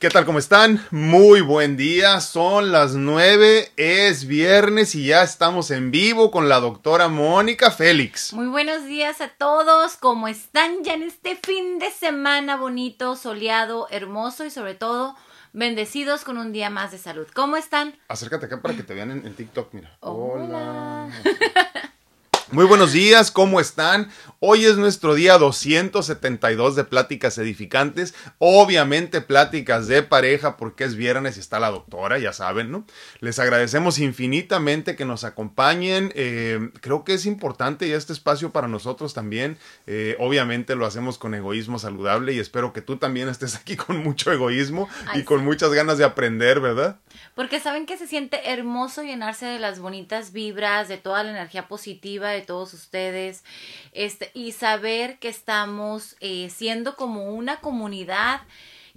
[0.00, 0.24] ¿Qué tal?
[0.24, 0.82] ¿Cómo están?
[0.90, 2.22] Muy buen día.
[2.22, 8.32] Son las nueve, es viernes y ya estamos en vivo con la doctora Mónica Félix.
[8.32, 9.98] Muy buenos días a todos.
[9.98, 15.16] ¿Cómo están ya en este fin de semana bonito, soleado, hermoso y sobre todo
[15.52, 17.26] bendecidos con un día más de salud?
[17.34, 17.94] ¿Cómo están?
[18.08, 19.98] Acércate acá para que te vean en, TikTok, mira.
[20.00, 21.10] Hola.
[22.52, 24.10] Muy buenos días, ¿cómo están?
[24.42, 31.36] Hoy es nuestro día 272 de pláticas edificantes, obviamente pláticas de pareja porque es viernes
[31.36, 32.86] y está la doctora, ya saben, ¿no?
[33.20, 38.66] Les agradecemos infinitamente que nos acompañen, eh, creo que es importante y este espacio para
[38.66, 43.56] nosotros también, eh, obviamente lo hacemos con egoísmo saludable y espero que tú también estés
[43.56, 46.98] aquí con mucho egoísmo y con muchas ganas de aprender, ¿verdad?
[47.34, 51.68] Porque saben que se siente hermoso llenarse de las bonitas vibras, de toda la energía
[51.68, 53.44] positiva de todos ustedes,
[53.92, 58.42] este, y saber que estamos eh, siendo como una comunidad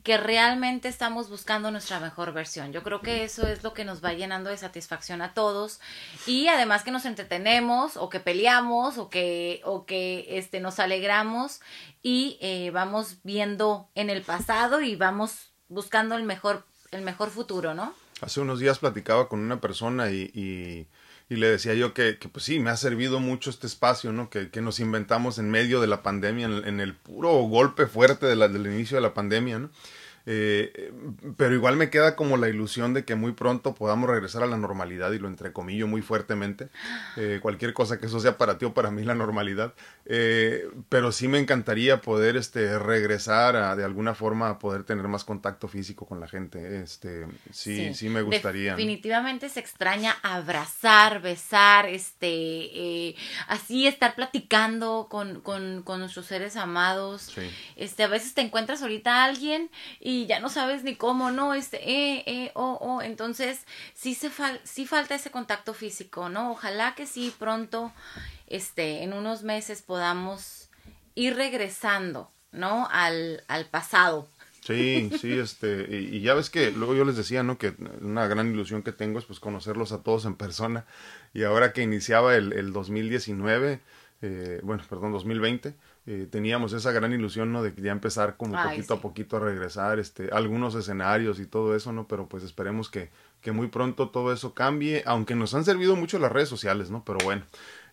[0.03, 2.73] que realmente estamos buscando nuestra mejor versión.
[2.73, 5.79] Yo creo que eso es lo que nos va llenando de satisfacción a todos
[6.27, 11.61] y además que nos entretenemos o que peleamos o que o que este nos alegramos
[12.01, 17.73] y eh, vamos viendo en el pasado y vamos buscando el mejor el mejor futuro,
[17.73, 17.93] ¿no?
[18.21, 20.87] Hace unos días platicaba con una persona y, y,
[21.35, 24.29] le decía yo que, que, pues sí, me ha servido mucho este espacio, ¿no?
[24.29, 28.67] Que, que nos inventamos en medio de la pandemia, en, el puro golpe fuerte del
[28.67, 29.69] inicio de la pandemia, ¿no?
[30.25, 30.93] Eh,
[31.35, 34.57] pero igual me queda como la ilusión de que muy pronto podamos regresar a la
[34.57, 36.69] normalidad y lo entrecomillo muy fuertemente.
[37.17, 39.73] Eh, cualquier cosa que eso sea para ti o para mí la normalidad.
[40.05, 45.07] Eh, pero sí me encantaría poder este, regresar a, de alguna forma a poder tener
[45.07, 46.81] más contacto físico con la gente.
[46.81, 48.71] Este, sí, sí, me gustaría.
[48.71, 53.15] Definitivamente se extraña abrazar, besar, este,
[53.47, 57.33] así estar platicando con, con, con nuestros seres amados.
[57.75, 61.53] Este, a veces te encuentras ahorita a alguien y ya no sabes ni cómo, ¿no?
[61.53, 63.01] Este, eh, eh, oh, oh.
[63.01, 64.29] Entonces, sí, se
[64.63, 66.51] sí falta ese contacto físico, ¿no?
[66.51, 67.93] Ojalá que sí pronto,
[68.53, 70.69] este, en unos meses podamos
[71.15, 72.87] ir regresando, ¿no?
[72.91, 74.27] Al, al pasado.
[74.61, 77.57] Sí, sí, este, y, ya ves que luego yo les decía, ¿no?
[77.57, 80.85] Que una gran ilusión que tengo es pues conocerlos a todos en persona.
[81.33, 83.81] Y ahora que iniciaba el, el 2019,
[84.21, 85.75] eh, bueno, perdón, 2020,
[86.05, 87.63] eh, teníamos esa gran ilusión, ¿no?
[87.63, 91.91] De ya empezar como poquito a poquito a regresar, este, algunos escenarios y todo eso,
[91.91, 92.07] ¿no?
[92.07, 93.09] Pero pues esperemos que,
[93.41, 97.03] que muy pronto todo eso cambie, aunque nos han servido mucho las redes sociales, ¿no?
[97.03, 97.43] Pero bueno.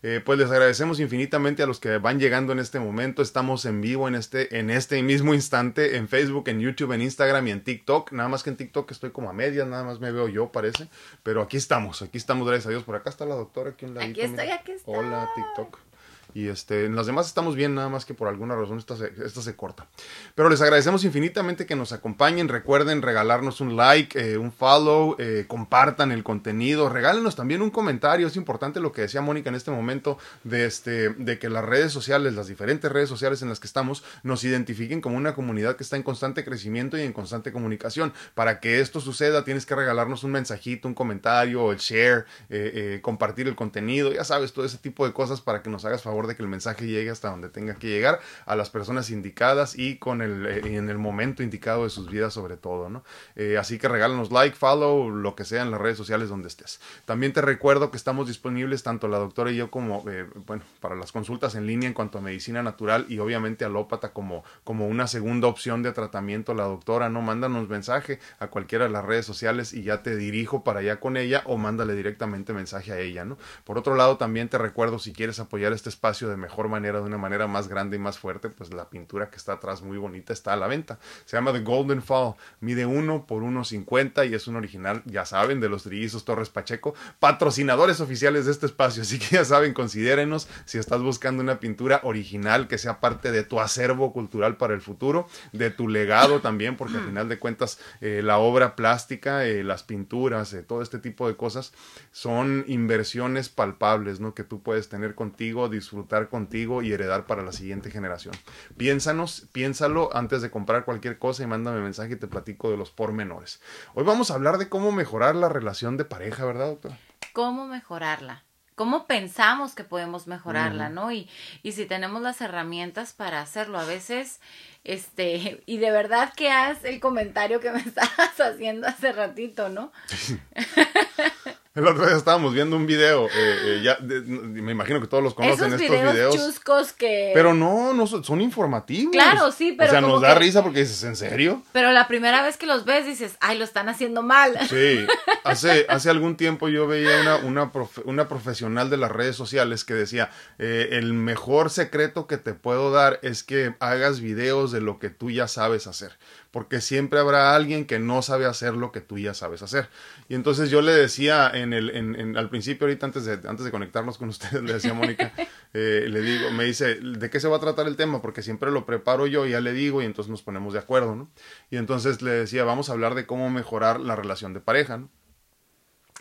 [0.02, 3.20] Eh, pues les agradecemos infinitamente a los que van llegando en este momento.
[3.20, 7.46] Estamos en vivo en este, en este mismo instante en Facebook, en YouTube, en Instagram
[7.48, 8.12] y en TikTok.
[8.12, 10.88] Nada más que en TikTok estoy como a medias, nada más me veo yo, parece.
[11.22, 12.84] Pero aquí estamos, aquí estamos, gracias a Dios.
[12.84, 14.94] Por acá está la doctora, aquí en la Aquí estoy, aquí estoy.
[14.96, 15.89] Hola, TikTok.
[16.34, 19.12] Y este, en las demás estamos bien, nada más que por alguna razón esta se,
[19.24, 19.86] esta se corta.
[20.34, 22.48] Pero les agradecemos infinitamente que nos acompañen.
[22.48, 28.26] Recuerden regalarnos un like, eh, un follow, eh, compartan el contenido, regálenos también un comentario.
[28.26, 31.92] Es importante lo que decía Mónica en este momento de, este, de que las redes
[31.92, 35.82] sociales, las diferentes redes sociales en las que estamos, nos identifiquen como una comunidad que
[35.82, 38.12] está en constante crecimiento y en constante comunicación.
[38.34, 43.48] Para que esto suceda, tienes que regalarnos un mensajito, un comentario, el share, eh, compartir
[43.48, 46.36] el contenido, ya sabes, todo ese tipo de cosas para que nos hagas favor de
[46.36, 50.22] que el mensaje llegue hasta donde tenga que llegar a las personas indicadas y con
[50.22, 53.04] el eh, en el momento indicado de sus vidas sobre todo, ¿no?
[53.36, 56.80] Eh, así que regálanos like, follow, lo que sea en las redes sociales donde estés.
[57.04, 60.94] También te recuerdo que estamos disponibles tanto la doctora y yo como, eh, bueno, para
[60.94, 65.06] las consultas en línea en cuanto a medicina natural y obviamente alópata como, como una
[65.06, 67.22] segunda opción de tratamiento la doctora, ¿no?
[67.22, 71.16] Mándanos mensaje a cualquiera de las redes sociales y ya te dirijo para allá con
[71.16, 73.38] ella o mándale directamente mensaje a ella, ¿no?
[73.64, 77.04] Por otro lado, también te recuerdo si quieres apoyar este espacio de mejor manera, de
[77.04, 80.32] una manera más grande y más fuerte, pues la pintura que está atrás muy bonita
[80.32, 80.98] está a la venta.
[81.24, 85.60] Se llama The Golden Fall, mide 1 por 1.50 y es un original, ya saben,
[85.60, 90.48] de los trillizos Torres Pacheco, patrocinadores oficiales de este espacio, así que ya saben, considérenos
[90.64, 94.80] si estás buscando una pintura original que sea parte de tu acervo cultural para el
[94.80, 99.62] futuro, de tu legado también, porque al final de cuentas eh, la obra plástica, eh,
[99.62, 101.72] las pinturas, eh, todo este tipo de cosas
[102.12, 104.34] son inversiones palpables, ¿no?
[104.34, 108.34] Que tú puedes tener contigo, disfrutar contigo y heredar para la siguiente generación.
[108.76, 112.90] Piénsanos, piénsalo antes de comprar cualquier cosa y mándame mensaje y te platico de los
[112.90, 113.60] pormenores.
[113.94, 116.92] Hoy vamos a hablar de cómo mejorar la relación de pareja, ¿verdad, doctor?
[117.32, 118.44] ¿Cómo mejorarla?
[118.80, 121.12] cómo pensamos que podemos mejorarla, ¿no?
[121.12, 121.28] Y,
[121.62, 123.78] y si tenemos las herramientas para hacerlo.
[123.78, 124.40] A veces,
[124.84, 129.92] este, y de verdad que haz el comentario que me estabas haciendo hace ratito, ¿no?
[131.72, 135.22] El otro día estábamos viendo un video, eh, eh, ya, de- me imagino que todos
[135.22, 136.34] los conocen Esos estos videos, videos.
[136.34, 137.30] chuscos que...
[137.32, 139.12] Pero no, no son, son informativos.
[139.12, 141.62] Claro, sí, pero O sea, nos da que- risa porque dices, ¿en serio?
[141.70, 144.58] Pero la primera vez que los ves dices, ay, lo están haciendo mal.
[144.68, 145.06] Sí,
[145.44, 149.84] hace, hace algún tiempo yo veía una, una, profe- una profesional de las redes sociales
[149.84, 150.28] que decía,
[150.58, 155.10] eh, el mejor secreto que te puedo dar es que hagas videos de lo que
[155.10, 156.18] tú ya sabes hacer,
[156.50, 159.88] porque siempre habrá alguien que no sabe hacer lo que tú ya sabes hacer.
[160.28, 163.64] Y entonces yo le decía en el, en, en- al principio, ahorita antes de, antes
[163.64, 165.32] de conectarnos con ustedes, le decía a Mónica,
[165.74, 168.20] eh, le digo, me dice, ¿de qué se va a tratar el tema?
[168.22, 171.14] Porque siempre lo preparo yo y ya le digo y entonces nos ponemos de acuerdo,
[171.14, 171.30] ¿no?
[171.70, 175.08] Y entonces le decía, vamos a hablar de cómo mejorar la relación de pareja, ¿no?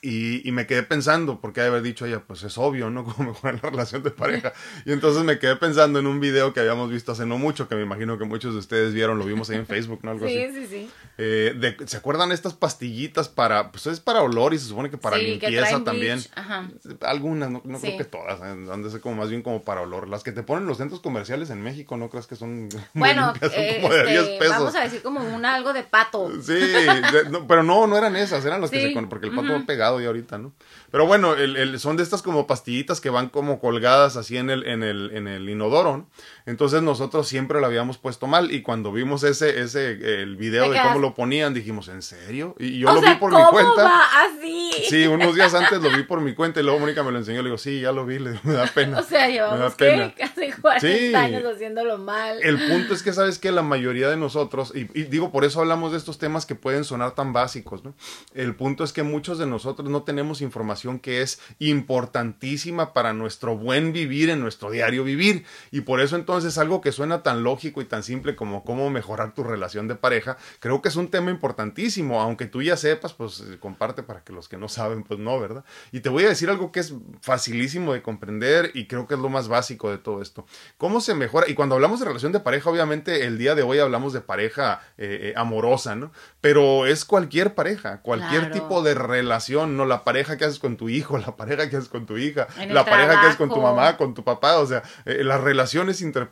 [0.02, 3.04] Y, y me quedé pensando, porque haber dicho ella, pues es obvio, ¿no?
[3.20, 4.54] Cómo mejorar la relación de pareja.
[4.86, 7.76] Y entonces me quedé pensando en un video que habíamos visto hace no mucho, que
[7.76, 10.12] me imagino que muchos de ustedes vieron, lo vimos ahí en Facebook, ¿no?
[10.12, 10.54] Algo Sí, así.
[10.62, 10.90] sí, sí.
[11.18, 14.98] Eh, de- ¿Se acuerdan estas pastillitas para, pues es para olor y se supone que
[14.98, 16.20] para Sí, limpieza también?
[16.36, 16.70] ajá.
[17.02, 17.88] Algunas, no, no Sí.
[17.88, 20.08] creo que todas, eh, han de ser como más bien como para olor.
[20.08, 23.10] Las que te ponen en los centros comerciales en México, ¿no crees que son muy
[23.10, 23.52] Bueno, limpias?
[23.54, 24.58] Son eh, como de 10 este, pesos.
[24.58, 26.30] vamos a decir como una algo de pato.
[26.42, 29.48] Sí, de- no, pero no, no eran esas, eran las que se porque el pato
[29.48, 29.60] ujú.
[29.62, 30.54] va pegado ya ahorita, ¿no?
[30.92, 34.50] Pero bueno, el, el- son de estas como pastillitas que van como colgadas así en
[34.50, 36.10] el, en el, en el inodoro, ¿no?
[36.50, 39.92] Entonces nosotros siempre lo habíamos puesto mal y cuando vimos ese, ese,
[40.24, 42.56] el video de cómo lo ponían, dijimos, ¿en serio?
[42.58, 43.84] Y yo o lo sea, vi por ¿cómo mi cuenta.
[43.84, 44.72] va así?
[44.90, 47.44] Sí, unos días antes lo vi por mi cuenta y luego Mónica me lo enseñó.
[47.44, 48.98] Le digo, sí, ya lo vi, le digo, me da pena.
[49.00, 49.76] O sea, llevamos.
[49.76, 50.12] ¿qué?
[50.18, 51.14] casi 40 Sí.
[51.14, 52.40] años haciéndolo mal.
[52.42, 55.60] El punto es que sabes que la mayoría de nosotros, y, y digo, por eso
[55.62, 57.94] hablamos de estos temas que pueden sonar tan básicos, ¿no?
[58.34, 63.56] El punto es que muchos de nosotros no tenemos información que es importantísima para nuestro
[63.56, 65.46] buen vivir en nuestro diario vivir.
[65.72, 69.34] Y por eso entonces algo que suena tan lógico y tan simple como cómo mejorar
[69.34, 72.22] tu relación de pareja, creo que es un tema importantísimo.
[72.22, 75.40] Aunque tú ya sepas, pues eh, comparte para que los que no saben, pues no,
[75.40, 75.64] ¿verdad?
[75.92, 79.20] Y te voy a decir algo que es facilísimo de comprender y creo que es
[79.20, 80.46] lo más básico de todo esto.
[80.78, 81.50] ¿Cómo se mejora?
[81.50, 84.82] Y cuando hablamos de relación de pareja, obviamente el día de hoy hablamos de pareja
[84.98, 86.12] eh, eh, amorosa, ¿no?
[86.42, 88.54] Pero es cualquier pareja, cualquier Claro.
[88.54, 89.86] tipo de relación, ¿no?
[89.86, 92.86] La pareja que haces con tu hijo, la pareja que haces con tu hija, la
[92.86, 96.29] pareja que haces con tu mamá, con tu papá, o sea, eh, las relaciones interpersonales.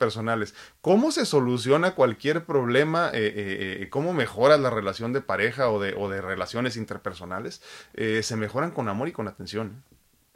[0.82, 3.10] ¿Cómo se soluciona cualquier problema?
[3.14, 7.62] eh, eh, eh, ¿Cómo mejoras la relación de pareja o de, o de relaciones interpersonales?
[7.94, 9.84] Se mejoran con amor y con atención.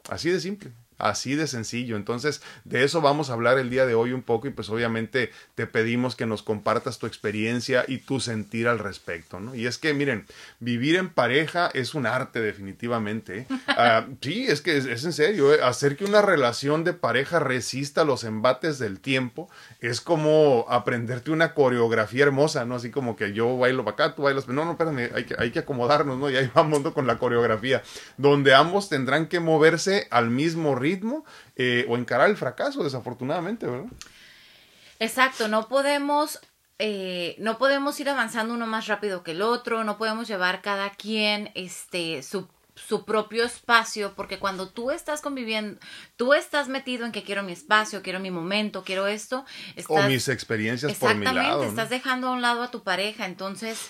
[0.10, 1.95] Así de simple, así de sencillo.
[1.95, 5.31] Entonces, de eso vamos a hablar el día de hoy un poco y pues obviamente
[5.56, 9.56] te pedimos que nos compartas tu experiencia y tu sentir al respecto, ¿no?
[9.56, 10.25] Y es que, miren,
[10.59, 13.39] vivir en pareja es un arte definitivamente.
[13.39, 13.48] ¿eh?
[13.83, 15.59] Ah, sí, es que es, es en serio, ¿eh?
[15.63, 19.50] hacer que una relación de pareja resista los embates del tiempo
[19.80, 22.75] es como aprenderte una coreografía hermosa, ¿no?
[22.75, 25.51] Así como que yo bailo para acá, tú bailas, no, no, espérame, hay que, hay
[25.51, 26.30] que acomodarnos, ¿no?
[26.30, 26.94] Y ahí vamos ¿no?
[26.94, 27.81] con la coreografía,
[28.18, 30.91] donde ambos tendrán que moverse al mismo ritmo
[31.56, 33.92] eh, o encarar el fracaso, desafortunadamente, ¿verdad?
[35.00, 36.40] Exacto, no podemos,
[36.80, 40.90] eh, no podemos ir avanzando uno más rápido que el otro, no podemos llevar cada
[40.92, 45.80] quien este su su propio espacio, porque cuando tú estás conviviendo,
[46.16, 49.46] tú estás metido en que quiero mi espacio, quiero mi momento, quiero esto,
[49.88, 51.64] O mis experiencias por mi exactamente, lado.
[51.64, 51.70] ¿no?
[51.70, 53.90] estás dejando a un lado a tu pareja, entonces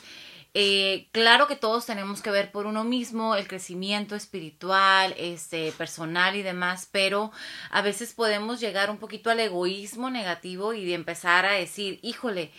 [0.54, 6.36] eh, claro que todos tenemos que ver por uno mismo el crecimiento espiritual, este, personal
[6.36, 7.32] y demás, pero
[7.70, 12.52] a veces podemos llegar un poquito al egoísmo negativo y de empezar a decir, híjole,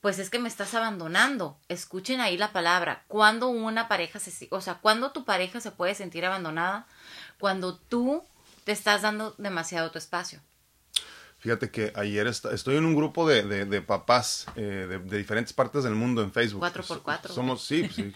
[0.00, 1.58] pues es que me estás abandonando.
[1.68, 3.04] Escuchen ahí la palabra.
[3.08, 6.86] Cuando una pareja se, o sea, cuando tu pareja se puede sentir abandonada,
[7.38, 8.22] cuando tú
[8.64, 10.40] te estás dando demasiado tu espacio.
[11.40, 15.18] Fíjate que ayer est- estoy en un grupo de, de- de papás eh, de, de
[15.18, 16.58] diferentes partes del mundo en Facebook.
[16.60, 17.32] Cuatro por cuatro.
[17.32, 18.12] Somos, sí, sí,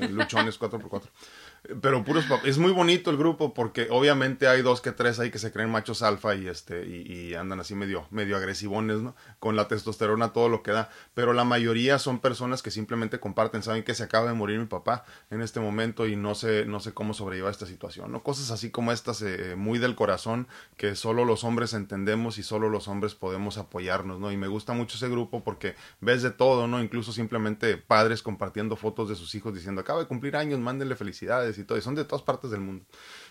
[0.00, 1.02] eh, luchones 4x4.
[1.64, 2.46] Eh, Pero puros papás.
[2.46, 5.70] Es muy bonito el grupo porque obviamente hay dos que tres ahí que se creen
[5.70, 9.14] machos alfa y este y, andan así medio medio agresivones, ¿no?
[9.38, 10.90] Con la testosterona todo lo que da.
[11.14, 14.66] Pero la mayoría son personas que simplemente comparten, saben que se acaba de morir mi
[14.66, 18.22] papá en este momento y no sé no sé cómo sobrellevar esta situación, ¿no?
[18.22, 22.68] Cosas así como estas eh, muy del corazón que solo los hombres entendemos y solo
[22.68, 24.32] los hombres podemos apoyarnos, ¿no?
[24.32, 26.82] Y me gusta mucho ese grupo porque ves de todo, ¿no?
[26.82, 31.53] Incluso simplemente padres compartiendo fotos de sus hijos diciendo, acaba de cumplir años, mándenle felicidades
[31.58, 32.84] y todo, son de todas partes del mundo.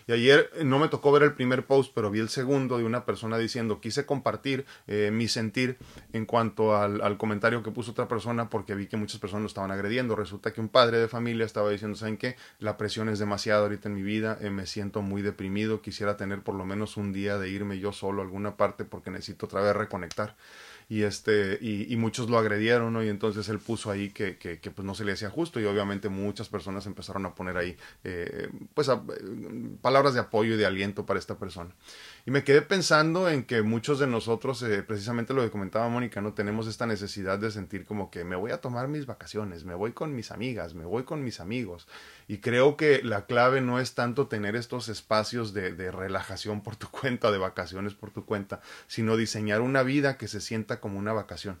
[0.06, 2.84] Y ayer eh, no me tocó ver el primer post, pero vi el segundo de
[2.84, 5.78] una persona diciendo, quise compartir eh, mi sentir
[6.12, 9.70] en cuanto al, comentario que puso otra persona porque vi que muchas personas lo estaban
[9.70, 10.14] agrediendo.
[10.16, 12.36] Resulta que un padre de familia estaba diciendo, ¿saben qué?
[12.58, 16.42] La presión es demasiado ahorita en mi vida, eh, me siento muy deprimido, quisiera tener
[16.42, 19.62] por lo menos un día de irme yo solo a alguna parte porque necesito otra
[19.62, 20.36] vez reconectar.
[20.88, 23.02] Y este y, muchos lo agredieron ¿no?
[23.02, 26.08] y entonces él puso ahí que, que, pues no se le hacía justo y obviamente
[26.08, 28.90] muchas personas empezaron a poner ahí eh, pues
[29.80, 31.70] palabras de apoyo y de aliento para esta persona
[32.26, 36.22] y me quedé pensando en que muchos de nosotros eh, precisamente lo que comentaba Mónica
[36.22, 39.74] no tenemos esta necesidad de sentir como que me voy a tomar mis vacaciones me
[39.74, 41.86] voy con mis amigas me voy con mis amigos
[42.26, 46.76] y creo que la clave no es tanto tener estos espacios de, de relajación por
[46.76, 50.98] tu cuenta de vacaciones por tu cuenta sino diseñar una vida que se sienta como
[50.98, 51.60] una vacación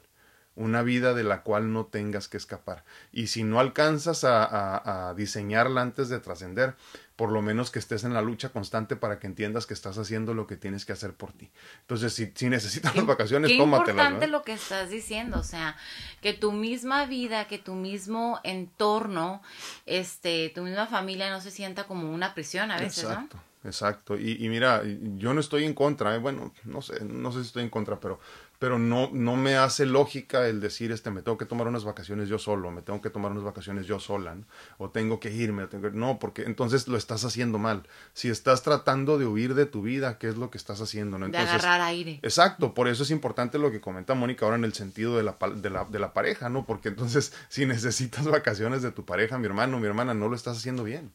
[0.56, 2.84] una vida de la cual no tengas que escapar.
[3.12, 6.74] Y si no alcanzas a, a, diseñarla antes de trascender,
[7.16, 10.34] por lo menos que estés en la lucha constante para que entiendas que estás haciendo
[10.34, 11.50] lo que tienes que hacer por ti.
[11.82, 13.88] Entonces, si, si necesitas las vacaciones, qué tómatelas.
[13.88, 15.76] Es importante lo que estás diciendo, o sea,
[16.20, 19.42] que tu misma vida, que tu mismo entorno,
[19.86, 23.38] este, tu misma familia no se sienta como una prisión a veces, Exacto.
[23.64, 24.82] Exacto, y, y mira,
[25.16, 26.18] yo no estoy en contra, ¿eh?
[26.18, 28.20] bueno, no sé, no sé si estoy en contra, pero
[28.58, 32.28] pero no, no me hace lógica el decir, este, me tengo que tomar unas vacaciones
[32.28, 34.36] yo solo, me tengo que tomar unas vacaciones yo sola,
[34.78, 37.82] o tengo que irme, tengo no, porque entonces lo estás haciendo mal.
[38.12, 41.18] Si estás tratando de huir de tu vida, ¿qué es lo que estás haciendo?
[41.18, 41.26] ¿no?
[41.26, 42.20] Entonces, de agarrar aire.
[42.22, 45.36] Exacto, por eso es importante lo que comenta Mónica ahora en el sentido de la,
[45.54, 46.64] de, la, de la pareja, ¿no?
[46.64, 50.58] Porque entonces, si necesitas vacaciones de tu pareja, mi hermano, mi hermana, no lo estás
[50.58, 51.12] haciendo bien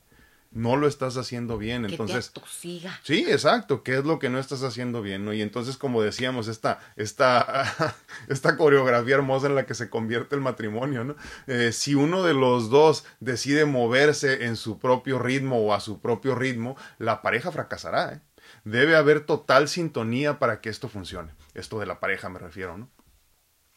[0.51, 1.85] no lo estás haciendo bien.
[1.85, 2.31] Entonces,
[3.03, 5.25] sí, exacto, ¿qué es lo que no estás haciendo bien?
[5.25, 5.33] ¿no?
[5.33, 7.95] Y entonces, como decíamos, esta, esta,
[8.27, 11.15] esta coreografía hermosa en la que se convierte el matrimonio, ¿no?
[11.47, 16.01] Eh, si uno de los dos decide moverse en su propio ritmo o a su
[16.01, 18.13] propio ritmo, la pareja fracasará.
[18.13, 18.21] ¿eh?
[18.63, 21.33] Debe haber total sintonía para que esto funcione.
[21.53, 22.89] Esto de la pareja me refiero, ¿no?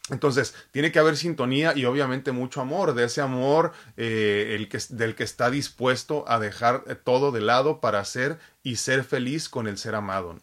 [0.09, 4.77] Entonces, tiene que haber sintonía y obviamente mucho amor, de ese amor eh, el que,
[4.89, 9.47] del que está dispuesto a dejar eh, todo de lado para ser y ser feliz
[9.47, 10.39] con el ser amado.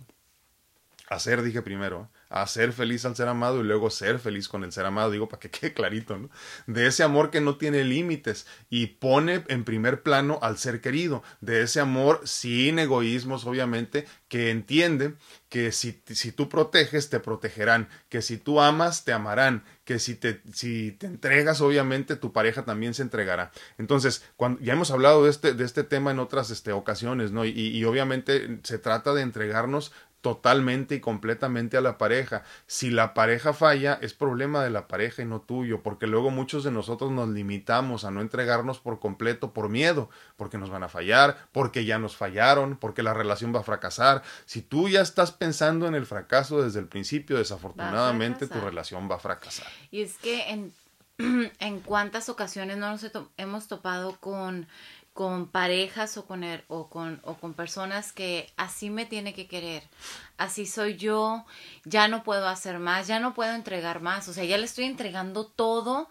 [1.08, 4.87] Hacer, dije primero, hacer feliz al ser amado y luego ser feliz con el ser
[4.87, 6.30] amado, digo para que quede clarito, ¿no?
[6.66, 11.22] De ese amor que no tiene límites y pone en primer plano al ser querido,
[11.40, 15.14] de ese amor sin egoísmos, obviamente, que entiende
[15.49, 20.14] que si, si tú proteges, te protegerán, que si tú amas, te amarán, que si
[20.14, 23.50] te, si te entregas, obviamente, tu pareja también se entregará.
[23.76, 27.44] Entonces, cuando, ya hemos hablado de este, de este tema en otras este, ocasiones, ¿no?
[27.44, 32.44] Y, y obviamente se trata de entregarnos totalmente y completamente a la pareja.
[32.66, 36.64] Si la pareja falla, es problema de la pareja y no tuyo, porque luego muchos
[36.64, 40.88] de nosotros nos limitamos a no entregarnos por completo por miedo, porque nos van a
[40.88, 44.22] fallar, porque ya nos fallaron, porque la relación va a fracasar.
[44.44, 49.16] Si tú ya estás pensando en el fracaso desde el principio, desafortunadamente tu relación va
[49.16, 49.66] a fracasar.
[49.90, 50.72] Y es que en,
[51.58, 54.66] en cuántas ocasiones no nos hemos topado con
[55.20, 59.82] con parejas o con, o, con, o con personas que así me tiene que querer,
[60.38, 61.44] así soy yo,
[61.84, 64.86] ya no puedo hacer más, ya no puedo entregar más, o sea, ya le estoy
[64.86, 66.08] entregando todo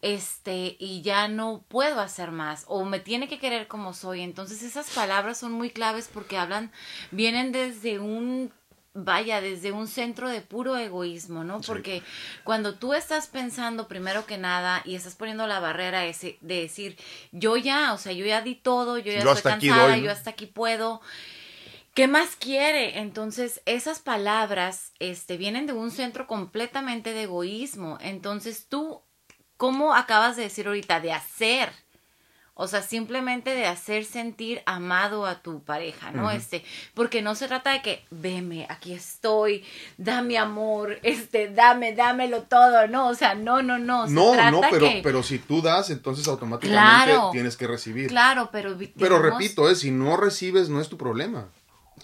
[0.00, 4.22] este y ya no puedo hacer más o me tiene que querer como soy.
[4.22, 6.72] Entonces esas palabras son muy claves porque hablan
[7.10, 8.50] vienen desde un
[8.96, 11.60] vaya, desde un centro de puro egoísmo, ¿no?
[11.60, 12.02] Porque
[12.44, 16.96] cuando tú estás pensando primero que nada y estás poniendo la barrera ese, de decir,
[17.30, 20.46] yo ya, o sea, yo ya di todo, yo ya estoy cansada, yo hasta aquí
[20.46, 21.00] puedo.
[21.94, 22.98] ¿Qué más quiere?
[22.98, 27.98] Entonces, esas palabras este, vienen de un centro completamente de egoísmo.
[28.00, 29.02] Entonces, tú,
[29.56, 31.00] ¿cómo acabas de decir ahorita?
[31.00, 31.72] De hacer
[32.58, 36.30] o sea, simplemente de hacer sentir amado a tu pareja, ¿no?
[36.30, 39.62] Este, porque no se trata de que, veme, aquí estoy,
[39.98, 43.08] dame amor, este, dame, dámelo todo, ¿no?
[43.08, 44.06] O sea, no, no, no.
[44.06, 48.08] no, no, pero, pero si tú das, entonces automáticamente tienes que recibir.
[48.08, 48.74] Claro, pero.
[48.98, 51.48] Pero repito, eh, si no recibes, no es tu problema.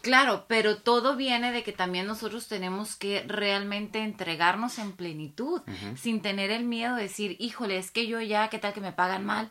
[0.03, 5.63] Claro, pero todo viene de que también nosotros tenemos que realmente entregarnos en plenitud,
[5.97, 8.93] sin tener el miedo de decir, híjole, es que yo ya, ¿qué tal que me
[8.93, 9.51] pagan mal?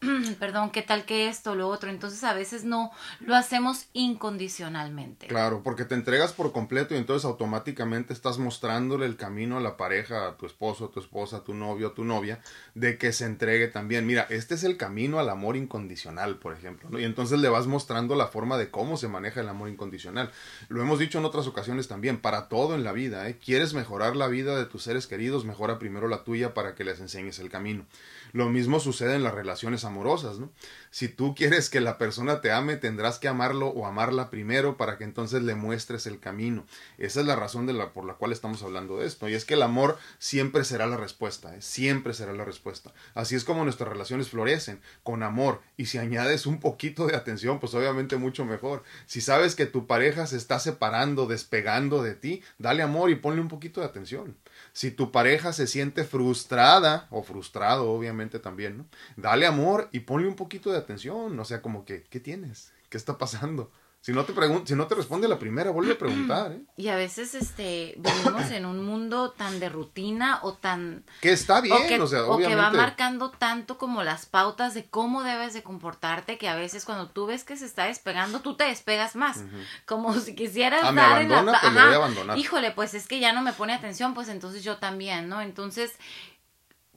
[0.38, 1.90] perdón, qué tal que esto, lo otro.
[1.90, 2.90] Entonces a veces no
[3.20, 5.26] lo hacemos incondicionalmente.
[5.26, 9.76] Claro, porque te entregas por completo y entonces automáticamente estás mostrándole el camino a la
[9.76, 12.40] pareja, a tu esposo, a tu esposa, a tu novio, a tu novia,
[12.74, 14.06] de que se entregue también.
[14.06, 16.98] Mira, este es el camino al amor incondicional, por ejemplo.
[16.98, 20.30] Y entonces le vas mostrando la forma de cómo se maneja el amor incondicional.
[20.68, 23.38] Lo hemos dicho en otras ocasiones también, para todo en la vida, ¿eh?
[23.38, 25.44] ¿Quieres mejorar la vida de tus seres queridos?
[25.44, 27.84] Mejora primero la tuya para que les enseñes el camino.
[28.32, 30.50] Lo mismo sucede en las relaciones amorosas, ¿no?
[30.90, 34.98] Si tú quieres que la persona te ame, tendrás que amarlo o amarla primero para
[34.98, 36.66] que entonces le muestres el camino.
[36.98, 39.28] Esa es la razón de la, por la cual estamos hablando de esto.
[39.28, 41.62] Y es que el amor siempre será la respuesta, ¿eh?
[41.62, 42.92] siempre será la respuesta.
[43.14, 45.60] Así es como nuestras relaciones florecen, con amor.
[45.76, 48.82] Y si añades un poquito de atención, pues obviamente mucho mejor.
[49.06, 53.40] Si sabes que tu pareja se está separando, despegando de ti, dale amor y ponle
[53.40, 54.36] un poquito de atención.
[54.72, 58.86] Si tu pareja se siente frustrada o frustrado, obviamente también, ¿no?
[59.16, 61.38] Dale amor y ponle un poquito de atención.
[61.38, 62.72] O sea, como que, ¿qué tienes?
[62.88, 63.70] ¿Qué está pasando?
[64.02, 64.32] Si no te
[64.64, 66.62] si no te responde la primera, vuelve a preguntar, ¿eh?
[66.78, 71.60] Y a veces este vivimos en un mundo tan de rutina o tan que está
[71.60, 75.62] bien, o, sea, o que va marcando tanto como las pautas de cómo debes de
[75.62, 79.44] comportarte que a veces cuando tú ves que se está despegando, tú te despegas más,
[79.84, 82.38] como si quisieras ah, dar en la pues voy a abandonar.
[82.38, 85.42] Híjole, pues es que ya no me pone atención, pues entonces yo también, ¿no?
[85.42, 85.92] Entonces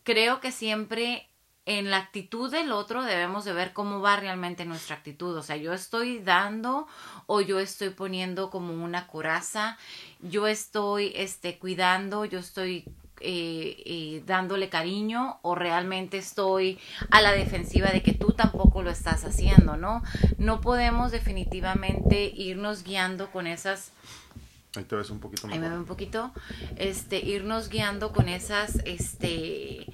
[0.04, 1.28] creo que siempre
[1.66, 5.36] en la actitud del otro debemos de ver cómo va realmente nuestra actitud.
[5.36, 6.88] O sea, yo estoy dando
[7.26, 9.78] o yo estoy poniendo como una coraza,
[10.22, 12.86] yo estoy este, cuidando, yo estoy
[13.22, 16.80] eh, eh, dándole cariño o realmente estoy
[17.10, 20.04] a la defensiva de que tú tampoco lo estás haciendo, ¿no?
[20.38, 23.92] No podemos definitivamente irnos guiando con esas...
[24.76, 26.32] Ahí te ves un poquito Ahí me veo un poquito.
[26.76, 29.86] Este, irnos guiando con esas, este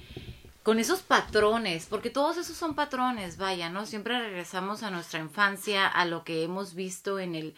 [0.62, 3.86] con esos patrones, porque todos esos son patrones, vaya, ¿no?
[3.86, 7.54] Siempre regresamos a nuestra infancia, a lo que hemos visto en el,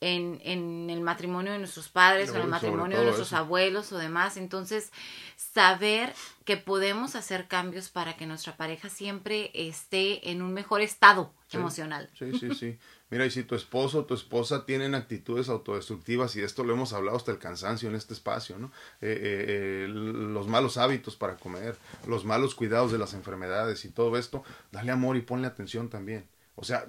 [0.00, 3.98] en, en el matrimonio de nuestros padres o en el matrimonio de nuestros abuelos o
[3.98, 4.36] demás.
[4.36, 4.92] Entonces,
[5.36, 6.12] saber
[6.44, 12.10] que podemos hacer cambios para que nuestra pareja siempre esté en un mejor estado emocional.
[12.18, 12.78] Sí, sí, sí.
[13.14, 16.92] Mira, y si tu esposo o tu esposa tienen actitudes autodestructivas, y esto lo hemos
[16.92, 18.72] hablado hasta el cansancio en este espacio, ¿no?
[19.00, 21.76] Eh, eh, eh, los malos hábitos para comer,
[22.08, 24.42] los malos cuidados de las enfermedades y todo esto,
[24.72, 26.26] dale amor y ponle atención también.
[26.56, 26.86] O sea,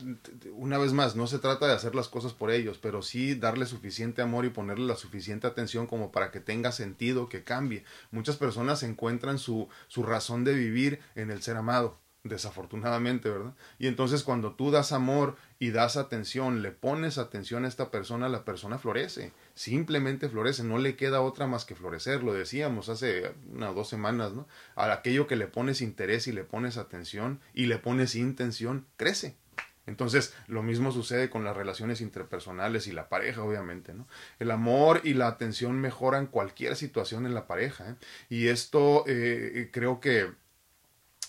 [0.53, 3.67] una vez más, no se trata de hacer las cosas por ellos, pero sí darle
[3.67, 7.84] suficiente amor y ponerle la suficiente atención como para que tenga sentido, que cambie.
[8.10, 13.53] Muchas personas encuentran su, su razón de vivir en el ser amado desafortunadamente, ¿verdad?
[13.77, 18.27] Y entonces cuando tú das amor y das atención, le pones atención a esta persona,
[18.29, 23.32] la persona florece, simplemente florece, no le queda otra más que florecer, lo decíamos hace
[23.53, 24.48] unas dos semanas, ¿no?
[24.75, 29.38] A aquello que le pones interés y le pones atención y le pones intención, crece.
[29.86, 34.08] Entonces, lo mismo sucede con las relaciones interpersonales y la pareja, obviamente, ¿no?
[34.39, 37.96] El amor y la atención mejoran cualquier situación en la pareja, ¿eh?
[38.29, 40.34] Y esto eh, creo que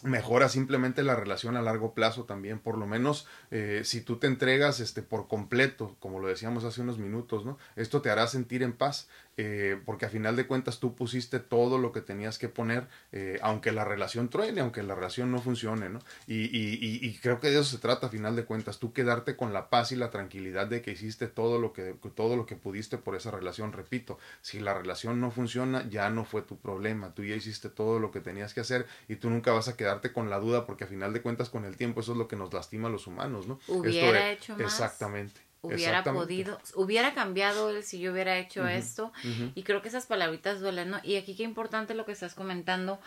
[0.06, 4.26] mejora simplemente la relación a largo plazo también por lo menos eh, si tú te
[4.26, 8.62] entregas este por completo como lo decíamos hace unos minutos no esto te hará sentir
[8.62, 12.48] en paz eh, porque a final de cuentas tú pusiste todo lo que tenías que
[12.48, 15.98] poner, eh, aunque la relación truene, aunque la relación no funcione, ¿no?
[16.26, 19.36] Y, y, y, creo que de eso se trata a final de cuentas, tú quedarte
[19.36, 22.56] con la paz y la tranquilidad de que hiciste todo lo que, todo lo que
[22.56, 27.12] pudiste por esa relación, repito, si la relación no funciona, ya no fue tu problema,
[27.12, 30.12] tú ya hiciste todo lo que tenías que hacer y tú nunca vas a quedarte
[30.12, 32.36] con la duda porque a final de cuentas con el tiempo eso es lo que
[32.36, 33.60] nos lastima a los humanos, ¿no?
[33.68, 34.62] Hubiera hecho más.
[34.62, 39.12] Exactamente hubiera podido, hubiera cambiado él si yo hubiera hecho esto.
[39.54, 41.00] Y creo que esas palabritas duelen, ¿no?
[41.02, 43.00] Y aquí qué importante lo que estás comentando,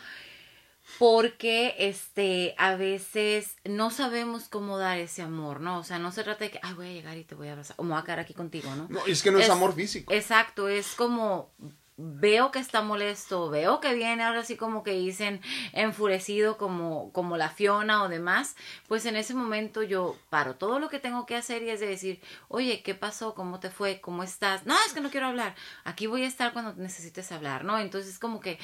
[0.98, 5.80] porque este, a veces no sabemos cómo dar ese amor, ¿no?
[5.80, 7.52] O sea, no se trata de que, ay, voy a llegar y te voy a
[7.52, 8.88] abrazar, o me voy a quedar aquí contigo, ¿no?
[8.90, 10.12] No, es que no es amor físico.
[10.12, 11.52] Exacto, es como
[12.00, 15.42] veo que está molesto, veo que viene ahora sí como que dicen
[15.74, 18.56] enfurecido como, como la Fiona o demás,
[18.88, 21.88] pues en ese momento yo paro todo lo que tengo que hacer y es de
[21.88, 23.36] decir, oye, ¿qué pasó?
[23.36, 24.00] ¿Cómo te fue?
[24.00, 24.66] ¿Cómo estás?
[24.66, 25.56] No, es que no quiero hablar.
[25.84, 27.78] Aquí voy a estar cuando necesites hablar, ¿no?
[27.78, 28.58] Entonces como que,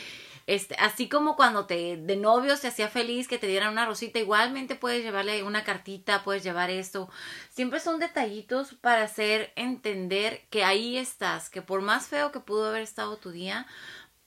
[0.47, 4.19] este, así como cuando te, de novio se hacía feliz que te dieran una rosita,
[4.19, 7.09] igualmente puedes llevarle una cartita, puedes llevar esto.
[7.49, 12.69] Siempre son detallitos para hacer entender que ahí estás, que por más feo que pudo
[12.69, 13.65] haber estado tu día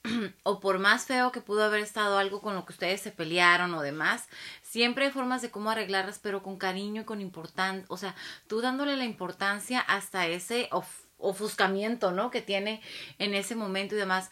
[0.43, 3.73] o por más feo que pudo haber estado algo con lo que ustedes se pelearon
[3.73, 4.27] o demás,
[4.61, 8.13] siempre hay formas de cómo arreglarlas, pero con cariño y con importancia, o sea,
[8.47, 10.69] tú dándole la importancia hasta ese
[11.17, 12.29] ofuscamiento, ¿no?
[12.29, 12.81] Que tiene
[13.19, 14.29] en ese momento y demás.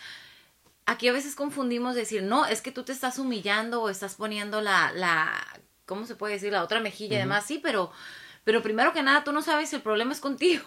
[0.86, 4.62] Aquí a veces confundimos decir, no, es que tú te estás humillando o estás poniendo
[4.62, 5.34] la, la,
[5.86, 6.52] ¿cómo se puede decir?
[6.52, 7.92] La otra mejilla y demás, sí, pero,
[8.44, 10.66] pero primero que nada, tú no sabes si el problema es contigo.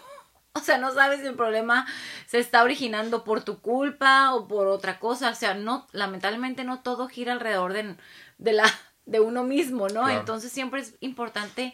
[0.55, 1.87] O sea, no sabes si el problema
[2.25, 5.29] se está originando por tu culpa o por otra cosa.
[5.29, 7.95] O sea, no, lamentablemente no todo gira alrededor de,
[8.37, 8.65] de la,
[9.05, 10.09] de uno mismo, ¿no?
[10.09, 11.73] Entonces siempre es importante,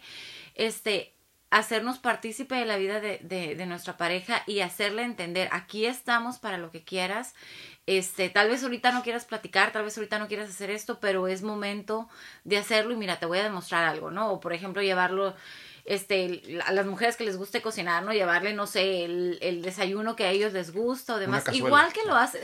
[0.55, 1.15] este,
[1.49, 6.39] hacernos partícipe de la vida de, de, de, nuestra pareja y hacerle entender, aquí estamos
[6.39, 7.35] para lo que quieras,
[7.85, 11.27] este, tal vez ahorita no quieras platicar, tal vez ahorita no quieras hacer esto, pero
[11.27, 12.09] es momento
[12.43, 14.29] de hacerlo y mira, te voy a demostrar algo, ¿no?
[14.31, 15.35] O por ejemplo, llevarlo,
[15.87, 18.13] este, a las mujeres que les guste cocinar, ¿no?
[18.13, 22.05] Llevarle, no sé, el, el desayuno que a ellos les gusta o demás, igual que
[22.05, 22.41] lo hace.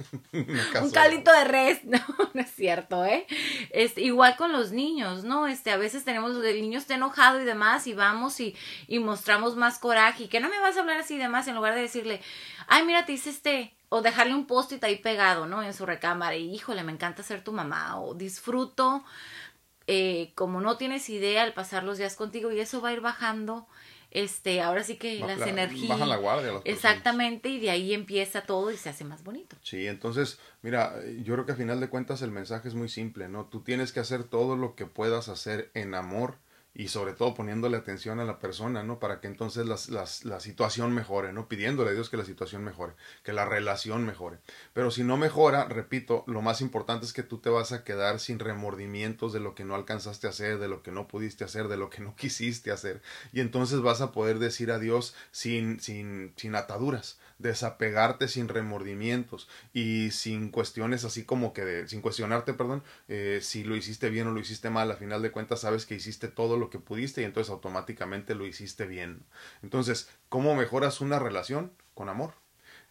[0.32, 2.00] un caldito de res, no,
[2.34, 3.26] no es cierto, ¿eh?
[3.70, 5.46] Es igual con los niños, ¿no?
[5.46, 8.56] Este, a veces tenemos el niño está enojado y demás y vamos y,
[8.88, 11.54] y mostramos más coraje y que no me vas a hablar así y demás en
[11.54, 12.20] lugar de decirle,
[12.66, 15.62] ay, mira, te hice este, o dejarle un post-it ahí pegado, ¿no?
[15.62, 19.04] En su recámara y híjole, me encanta ser tu mamá o disfruto
[19.92, 23.00] eh, como no tienes idea al pasar los días contigo y eso va a ir
[23.00, 23.66] bajando
[24.12, 25.88] este, ahora sí que las energías.
[25.88, 26.52] Bajan la guardia.
[26.52, 29.56] Las exactamente, y de ahí empieza todo y se hace más bonito.
[29.62, 33.28] Sí, entonces, mira, yo creo que a final de cuentas el mensaje es muy simple,
[33.28, 33.46] ¿no?
[33.46, 36.38] Tú tienes que hacer todo lo que puedas hacer en amor
[36.74, 38.98] y sobre todo poniéndole atención a la persona, ¿no?
[38.98, 41.48] Para que entonces las, las, la situación mejore, ¿no?
[41.48, 44.38] Pidiéndole a Dios que la situación mejore, que la relación mejore.
[44.72, 48.20] Pero si no mejora, repito, lo más importante es que tú te vas a quedar
[48.20, 51.68] sin remordimientos de lo que no alcanzaste a hacer, de lo que no pudiste hacer,
[51.68, 53.02] de lo que no quisiste hacer.
[53.32, 60.10] Y entonces vas a poder decir adiós sin, sin, sin ataduras desapegarte sin remordimientos y
[60.10, 64.32] sin cuestiones así como que de, sin cuestionarte, perdón, eh, si lo hiciste bien o
[64.32, 67.24] lo hiciste mal, a final de cuentas sabes que hiciste todo lo que pudiste y
[67.24, 69.22] entonces automáticamente lo hiciste bien.
[69.62, 71.72] Entonces, ¿cómo mejoras una relación?
[71.94, 72.34] Con amor.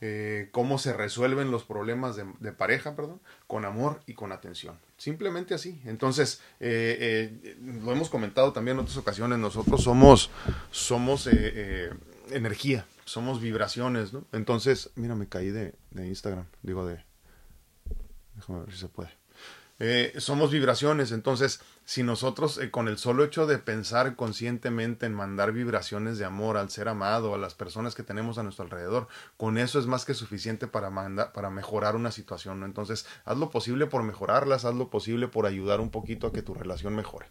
[0.02, 4.80] Eh, cómo se resuelven los problemas de, de, pareja, perdón, con amor y con atención.
[4.96, 5.82] Simplemente así.
[5.86, 10.32] Entonces, eh, eh, lo hemos comentado también en otras ocasiones, nosotros somos,
[10.72, 11.28] somos
[12.32, 14.26] energía somos vibraciones, ¿no?
[14.32, 17.04] Entonces, mira, me caí de, Instagram, digo de...
[18.36, 19.10] Déjame ver si se puede.
[19.80, 25.14] Eh, somos vibraciones, entonces si nosotros eh, con el solo hecho de pensar conscientemente en
[25.14, 29.08] mandar vibraciones de amor al ser amado, a las personas que tenemos a nuestro alrededor,
[29.38, 32.66] con eso es más que suficiente para, mandar, para mejorar una situación, ¿no?
[32.66, 36.42] Entonces haz lo posible por mejorarlas, haz lo posible por ayudar un poquito a que
[36.42, 37.28] tu relación mejore.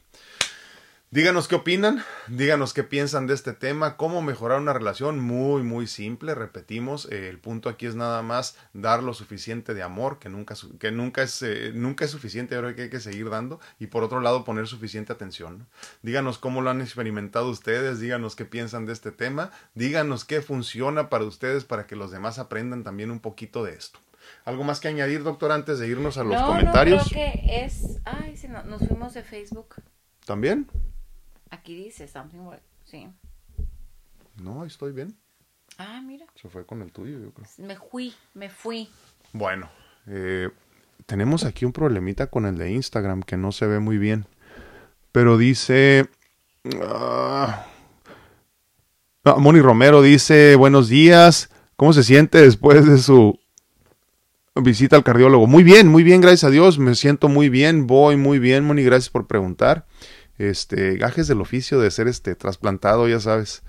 [1.11, 5.87] Díganos qué opinan, díganos qué piensan de este tema, cómo mejorar una relación, muy, muy
[5.87, 10.29] simple, repetimos, eh, el punto aquí es nada más dar lo suficiente de amor, que
[10.29, 13.87] nunca, que nunca, es, eh, nunca es suficiente, ahora que hay que seguir dando, y
[13.87, 15.66] por otro lado poner suficiente atención.
[16.03, 21.09] Díganos cómo lo han experimentado ustedes, díganos qué piensan de este tema, díganos qué funciona
[21.09, 23.99] para ustedes para que los demás aprendan también un poquito de esto.
[24.44, 27.03] ¿Algo más que añadir, doctor, antes de irnos a los comentarios?
[27.05, 27.99] No, creo que es...
[28.05, 29.77] Ay, si no, nos fuimos de Facebook.
[30.27, 30.68] ¿También?
[31.50, 32.62] Aquí dice something work.
[32.84, 33.08] Sí.
[34.42, 35.16] No, estoy bien.
[35.78, 36.26] Ah, mira.
[36.34, 37.46] Se fue con el tuyo, yo creo.
[37.58, 38.88] Me fui, me fui.
[39.32, 39.70] Bueno,
[40.06, 40.50] eh,
[41.06, 44.26] tenemos aquí un problemita con el de Instagram que no se ve muy bien.
[45.12, 46.08] Pero dice...
[46.64, 47.46] Uh,
[49.38, 51.50] Moni Romero dice, buenos días.
[51.76, 53.38] ¿Cómo se siente después de su
[54.54, 55.46] visita al cardiólogo?
[55.46, 56.78] Muy bien, muy bien, gracias a Dios.
[56.78, 59.87] Me siento muy bien, voy muy bien, Moni, gracias por preguntar
[60.38, 63.62] este, gajes del oficio de ser este trasplantado, ya sabes.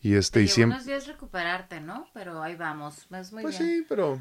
[0.00, 0.76] Y este, y siempre.
[0.76, 2.08] unos días recuperarte, ¿no?
[2.12, 3.06] Pero ahí vamos.
[3.12, 4.20] Es muy pues sí, pero.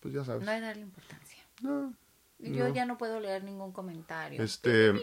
[0.00, 0.44] Pues ya sabes.
[0.44, 1.38] No hay darle importancia.
[1.60, 1.94] No.
[2.38, 4.42] Yo ya no puedo leer ningún comentario.
[4.42, 4.94] Este.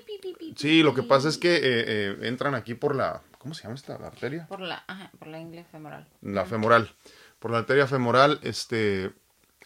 [0.55, 3.21] sí, lo que pasa es que eh, eh, entran aquí por la.
[3.37, 4.47] ¿Cómo se llama esta arteria?
[4.47, 6.07] Por la, ajá, por la ingle femoral.
[6.21, 6.95] La femoral.
[7.37, 9.13] Por la arteria femoral, este.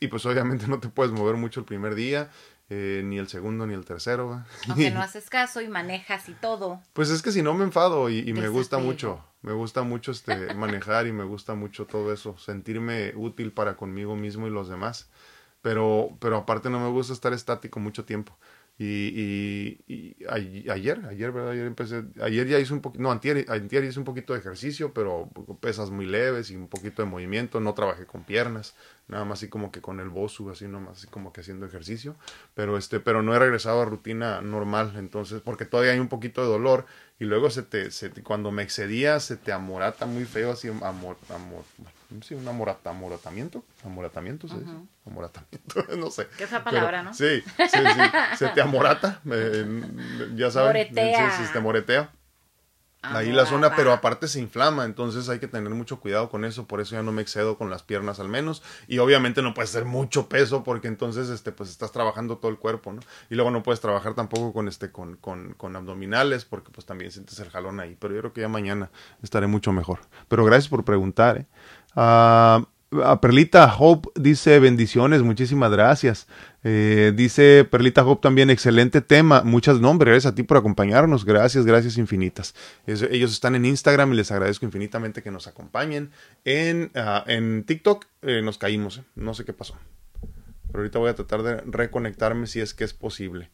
[0.01, 2.29] Y pues obviamente no te puedes mover mucho el primer día.
[2.73, 4.45] Eh, ni el segundo ni el tercero.
[4.69, 6.81] Aunque no haces caso y manejas y todo.
[6.93, 10.53] Pues es que si no me enfado y, me gusta mucho, me gusta mucho este
[10.55, 15.09] manejar y me gusta mucho todo eso, sentirme útil para conmigo mismo y los demás.
[15.61, 18.37] Pero, pero aparte no me gusta estar estático mucho tiempo.
[18.83, 20.71] Y, y, ayer,
[21.07, 21.37] ayer.
[21.37, 24.91] Ayer empecé, ayer ya hice un poquito, no, antier, antier hice un poquito de ejercicio,
[24.91, 28.73] pero pesas muy leves y un poquito de movimiento, no trabajé con piernas,
[29.07, 32.15] nada más así como que con el bosu, así nomás, así como que haciendo ejercicio,
[32.55, 36.41] pero este, pero no he regresado a rutina normal, entonces, porque todavía hay un poquito
[36.41, 36.87] de dolor,
[37.19, 41.17] y luego se te, se cuando me excedía, se te amorata muy feo, así, amor,
[41.29, 41.63] amor,
[42.21, 44.73] sí, un amorata, amoratamiento, amoratamiento, ¿se dice?
[45.05, 46.27] Amoratamiento, no sé.
[46.37, 47.13] ¿Qué esa palabra, no?
[47.13, 49.21] Sí, sí, sí, se te amorata,
[50.35, 50.69] ya sabes.
[50.69, 51.37] Moretea.
[51.37, 52.11] Sí, se te moretea
[53.01, 56.67] ahí la zona, pero aparte se inflama, entonces hay que tener mucho cuidado con eso,
[56.67, 59.71] por eso ya no me excedo con las piernas al menos, y obviamente no puedes
[59.71, 63.01] hacer mucho peso porque entonces este pues estás trabajando todo el cuerpo, ¿no?
[63.29, 67.11] Y luego no puedes trabajar tampoco con este con, con, con abdominales porque pues también
[67.11, 68.91] sientes el jalón ahí, pero yo creo que ya mañana
[69.23, 69.99] estaré mucho mejor.
[70.27, 71.47] Pero gracias por preguntar, ¿eh?
[71.95, 72.65] Ah,
[73.03, 76.27] a Perlita Hope dice bendiciones, muchísimas gracias.
[76.63, 79.43] Eh, dice Perlita Hope también, excelente tema.
[79.43, 81.23] Muchas nombres, gracias a ti por acompañarnos.
[81.23, 82.53] Gracias, gracias infinitas.
[82.85, 86.11] ellos están en Instagram y les agradezco infinitamente que nos acompañen.
[86.43, 89.77] En, ah, en TikTok eh, nos caímos, no sé qué pasó.
[90.67, 93.49] Pero ahorita voy a tratar de reconectarme si es que es posible.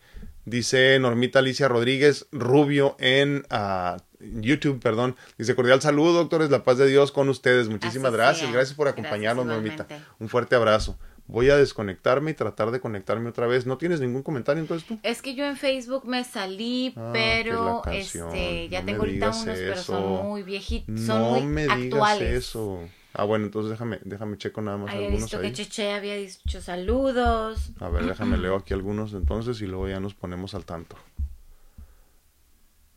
[0.45, 5.15] Dice Normita Alicia Rodríguez Rubio en uh, YouTube, perdón.
[5.37, 7.69] Dice cordial saludo, doctores, la paz de Dios con ustedes.
[7.69, 8.51] Muchísimas gracias.
[8.51, 9.87] Gracias por acompañarnos, Normita.
[10.19, 10.97] Un fuerte abrazo.
[11.27, 13.65] Voy a desconectarme y tratar de conectarme otra vez.
[13.65, 14.97] ¿No tienes ningún comentario entonces tú?
[15.03, 19.77] Es que yo en Facebook me salí, ah, pero este, ya tengo ahorita unos, pero
[19.77, 22.79] son muy viejitos, son no muy me digas eso.
[23.13, 27.71] Ah, bueno, entonces déjame, déjame checo nada más había visto que Cheche había dicho saludos.
[27.79, 30.95] A ver, déjame leo aquí algunos entonces y luego ya nos ponemos al tanto.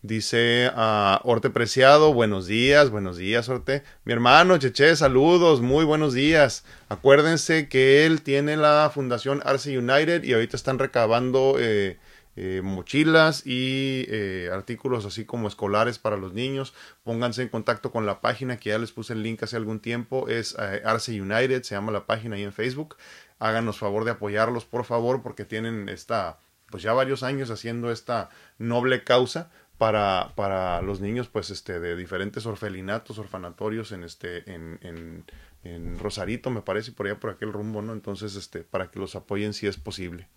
[0.03, 3.83] Dice a Orte Preciado, buenos días, buenos días, Orte.
[4.05, 6.65] Mi hermano Cheche, saludos, muy buenos días.
[6.89, 11.99] Acuérdense que él tiene la fundación Arce United y ahorita están recabando eh,
[12.37, 16.73] eh, mochilas y eh, artículos así como escolares para los niños.
[17.05, 20.29] Pónganse en contacto con la página que ya les puse el link hace algún tiempo.
[20.29, 22.97] Es Arce United, se llama la página ahí en Facebook.
[23.39, 26.39] Háganos favor de apoyarlos, por favor, porque tienen esta,
[26.71, 31.97] pues ya varios años haciendo esta noble causa para, para los niños pues este de
[31.97, 35.25] diferentes orfelinatos, orfanatorios en este en, en,
[35.65, 37.95] en, Rosarito, me parece, por allá por aquel rumbo, ¿no?
[37.95, 40.29] Entonces, este para que los apoyen si es posible.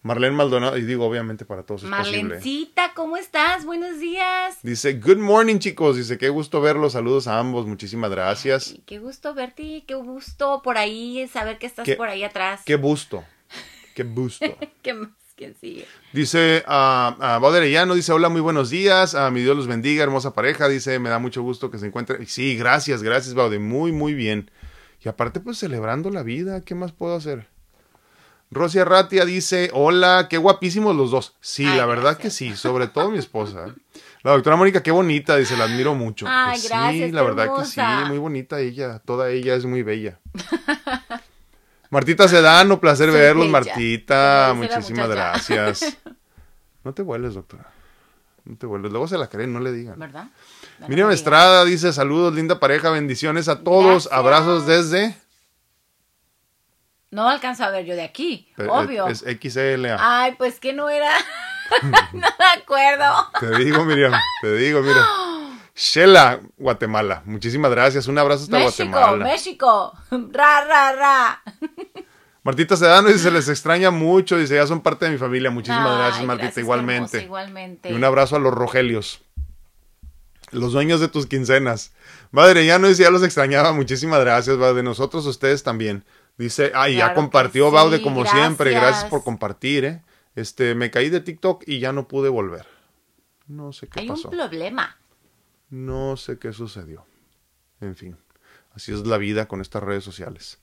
[0.00, 3.66] Marlene Maldonado, y digo obviamente para todos es Marlencita, ¿cómo estás?
[3.66, 4.56] Buenos días.
[4.62, 8.76] Dice, good morning chicos, dice, qué gusto verlos, saludos a ambos, muchísimas gracias.
[8.86, 12.62] qué gusto verte, qué gusto por ahí, saber que estás por ahí atrás.
[12.64, 13.22] Qué gusto,
[13.94, 14.46] qué gusto.
[14.82, 15.06] ¿Qué?
[15.38, 15.86] ¿Quién sigue?
[16.12, 20.34] Dice a uh, uh, dice hola, muy buenos días, a mi Dios los bendiga, hermosa
[20.34, 22.26] pareja, dice, me da mucho gusto que se encuentre.
[22.26, 24.50] Sí, gracias, gracias, Baude, muy, muy bien.
[25.00, 27.46] Y aparte, pues celebrando la vida, ¿qué más puedo hacer?
[28.50, 31.36] Rosia Ratia dice, hola, qué guapísimos los dos.
[31.40, 33.76] Sí, la verdad que sí, sobre todo mi esposa.
[34.24, 36.26] La doctora Mónica, qué bonita, dice, la admiro mucho.
[36.28, 40.18] Ay, gracias, sí, la verdad que sí, muy bonita ella, toda ella es muy bella.
[41.90, 44.52] Martita Sedano, placer verlos, Martita.
[44.54, 45.98] Muchísimas gracias.
[46.84, 47.70] No te vuelves, doctora.
[48.44, 48.90] No te vuelves.
[48.90, 49.98] Luego se la creen, no le digan.
[49.98, 50.28] ¿Verdad?
[50.86, 54.08] Miriam Estrada dice: Saludos, linda pareja, bendiciones a todos.
[54.10, 55.14] Abrazos desde.
[57.10, 59.06] No alcanzo a ver yo de aquí, obvio.
[59.08, 59.98] Es, XLA.
[59.98, 61.10] Ay, pues que no era.
[62.12, 63.30] no me acuerdo.
[63.40, 65.04] Te digo, Miriam, te digo, mira.
[65.78, 67.22] Shela, Guatemala.
[67.24, 68.08] Muchísimas gracias.
[68.08, 69.24] Un abrazo hasta Guatemala.
[69.24, 70.32] México, México.
[70.36, 71.42] Ra, ra, ra.
[72.42, 74.36] Martita Sedano dice, se les extraña mucho.
[74.36, 75.52] Dice, ya son parte de mi familia.
[75.52, 76.60] Muchísimas gracias, Martita.
[76.60, 77.22] igualmente.
[77.22, 77.90] igualmente.
[77.90, 79.20] Y un abrazo a los Rogelios.
[80.50, 81.92] Los dueños de tus quincenas.
[82.32, 83.72] Madre, ya no decía, los extrañaba.
[83.72, 86.04] Muchísimas gracias, va de nosotros, ustedes también.
[86.38, 88.72] Dice, ay, ya compartió, Baude, como siempre.
[88.72, 90.02] Gracias por compartir, ¿eh?
[90.34, 92.66] Este, me caí de TikTok y ya no pude volver.
[93.46, 94.28] No sé qué pasó.
[94.28, 94.96] Hay un problema.
[95.70, 97.04] No sé qué sucedió.
[97.80, 98.16] En fin,
[98.72, 100.58] así es la vida con estas redes sociales.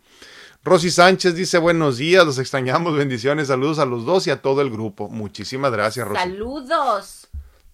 [0.63, 4.61] Rosy Sánchez dice buenos días, los extrañamos, bendiciones, saludos a los dos y a todo
[4.61, 5.09] el grupo.
[5.09, 6.19] Muchísimas gracias, Rosy.
[6.19, 7.24] Saludos.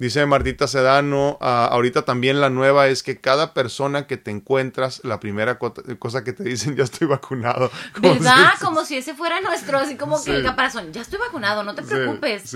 [0.01, 5.01] Dice Martita Sedano, ah, ahorita también la nueva es que cada persona que te encuentras,
[5.03, 7.69] la primera cosa que te dicen, ya estoy vacunado.
[8.01, 8.53] ¿Verdad?
[8.59, 11.83] como si ese fuera nuestro, así como que el caparazón, ya estoy vacunado, no te
[11.83, 12.51] preocupes.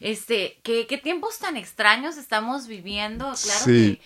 [0.00, 4.00] Este, ¿qué, qué tiempos tan extraños estamos viviendo, claro que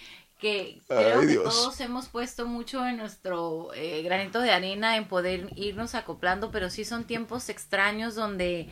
[0.44, 5.48] que creo que todos hemos puesto mucho en nuestro eh, granito de arena en poder
[5.56, 8.68] irnos acoplando, pero sí son tiempos extraños donde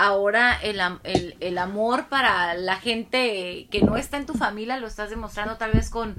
[0.00, 4.86] ahora el, el, el, amor para la gente que no está en tu familia lo
[4.86, 6.16] estás demostrando tal vez con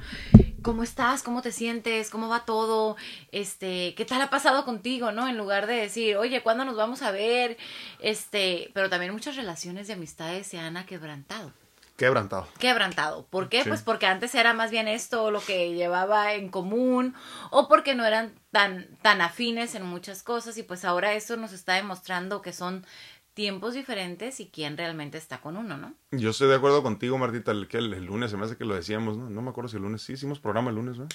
[0.62, 2.96] cómo estás, cómo te sientes, cómo va todo,
[3.32, 5.28] este, qué tal ha pasado contigo, ¿no?
[5.28, 7.58] En lugar de decir, oye, ¿cuándo nos vamos a ver?
[8.00, 11.52] Este, pero también muchas relaciones de amistades se han quebrantado.
[11.98, 12.48] Quebrantado.
[12.58, 13.28] Quebrantado.
[13.28, 13.64] ¿Por qué?
[13.64, 17.14] Pues porque antes era más bien esto lo que llevaba en común
[17.52, 21.54] o porque no eran tan, tan afines en muchas cosas y pues ahora eso nos
[21.54, 22.88] está demostrando que son
[23.34, 25.94] tiempos diferentes y quién realmente está con uno, ¿no?
[26.12, 28.76] Yo estoy de acuerdo contigo, Martita, el, que el, lunes se me hace que lo
[28.76, 29.30] decíamos, ¿no?
[29.30, 31.08] No me acuerdo si el lunes, sí hicimos programa el lunes, ¿no?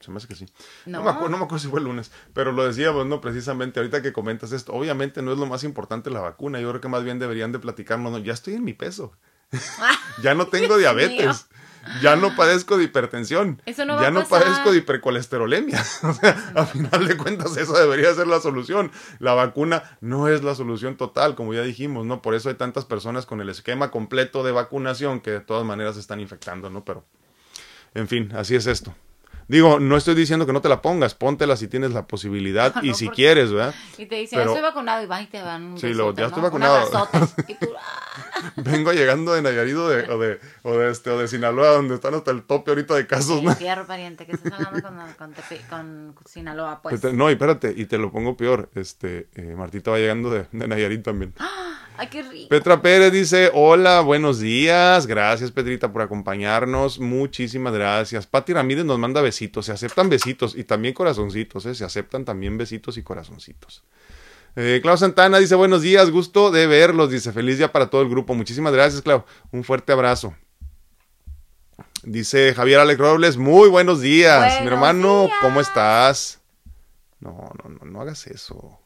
[0.00, 0.46] Se me hace que sí.
[0.84, 1.02] No.
[1.02, 3.20] me, acuerdo, no me acuerdo si fue el lunes, pero lo decíamos, ¿no?
[3.20, 6.80] Precisamente ahorita que comentas esto, obviamente no es lo más importante la vacuna, yo creo
[6.80, 8.18] que más bien deberían de platicarnos, ¿no?
[8.18, 9.12] Ya estoy en mi peso.
[10.22, 11.48] ya no tengo diabetes.
[12.02, 13.60] Ya no padezco de hipertensión.
[13.66, 15.80] ya no padezco de hipercolesterolemia.
[16.02, 18.90] o sea, a final de cuentas, eso debería ser la solución.
[19.18, 22.22] La vacuna no es la solución total, como ya dijimos, ¿no?
[22.22, 25.94] Por eso hay tantas personas con el esquema completo de vacunación que de todas maneras
[25.94, 26.84] se están infectando, ¿no?
[26.84, 27.04] Pero,
[27.94, 28.94] en fin, así es esto.
[29.48, 32.82] Digo, no estoy diciendo que no te la pongas, póntela si tienes la posibilidad No,
[32.84, 33.74] y no, si quieres, ¿verdad?
[33.96, 36.26] Y te dicen, Pero- ya estoy vacunado y van y te un Sí, lo- ya
[36.26, 36.48] estoy ¿no?
[36.48, 36.90] vacunado.
[37.48, 41.18] Y tú, ah, Vengo llegando de Nayarit o de, o de, o de, este, o
[41.18, 43.54] de Sinaloa, donde están hasta el tope ahorita de casos, ¿no?
[43.54, 47.02] fierro, pariente, que estás hablando con, con, Tepe- con Sinaloa, pues.
[47.14, 48.68] No, y espérate, y te lo pongo peor.
[48.74, 51.32] Este, eh, Martita va llegando de, de Nayarit también.
[51.98, 52.48] Ay, qué rico.
[52.48, 55.06] Petra Pérez dice, hola, buenos días.
[55.06, 56.98] Gracias, Pedrita, por acompañarnos.
[56.98, 58.26] Muchísimas gracias.
[58.26, 59.66] Pati Ramírez nos manda besitos.
[59.66, 61.74] Se aceptan besitos y también corazoncitos, ¿eh?
[61.74, 63.84] Se aceptan también besitos y corazoncitos.
[64.56, 67.10] Eh, Clau Santana dice, buenos días, gusto de verlos.
[67.10, 68.34] Dice, feliz día para todo el grupo.
[68.34, 69.24] Muchísimas gracias, Clau.
[69.52, 70.34] Un fuerte abrazo.
[72.02, 74.60] Dice Javier Alex Robles, muy buenos días.
[74.60, 75.36] Mi hermano, días.
[75.42, 76.40] ¿cómo estás?
[77.20, 78.78] No, no, no, no hagas eso.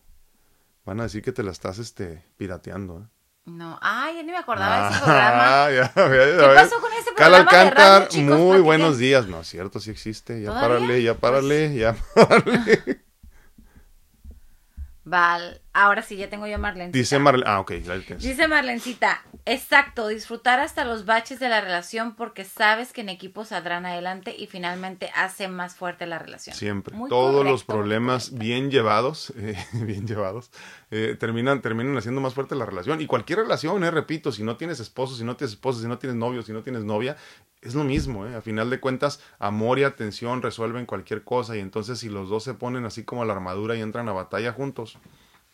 [0.91, 3.05] Van a decir que te la estás este, pirateando, ¿eh?
[3.45, 5.43] No, ay, ya ni me acordaba de ese programa.
[5.65, 8.27] Ah, ya, ya, ya ¿Qué pasó con ese Cal programa de Alcántar, radio, chicos?
[8.27, 8.65] muy Platiquen.
[8.65, 9.27] buenos días.
[9.29, 10.41] No, es cierto, sí existe.
[10.43, 10.69] Ya ¿Todavía?
[10.69, 13.01] párale, ya párale, Pues ya párale.
[15.05, 16.91] Val, ahora sí, ya tengo yo a Marlene.
[16.91, 17.49] Dice Marlene.
[17.49, 17.71] Ah, ok.
[18.19, 23.45] Dice Marlencita, exacto, disfrutar hasta los baches de la relación porque sabes que en equipo
[23.45, 26.57] saldrán adelante y finalmente hace más fuerte la relación.
[26.57, 26.97] Siempre.
[26.97, 30.51] Muy Todos correcto, los problemas bien llevados, eh, bien llevados,
[30.91, 33.01] eh, terminan, terminan haciendo más fuerte la relación.
[33.01, 35.99] Y cualquier relación, eh, repito, si no tienes esposo, si no tienes esposa, si no
[35.99, 37.17] tienes novio, si no tienes novia,
[37.63, 38.27] es lo mismo.
[38.27, 38.35] Eh.
[38.35, 41.57] A final de cuentas, amor y atención resuelven cualquier cosa.
[41.57, 44.53] Y entonces, si los dos se ponen así como la armadura y entran a batalla
[44.53, 44.99] juntos,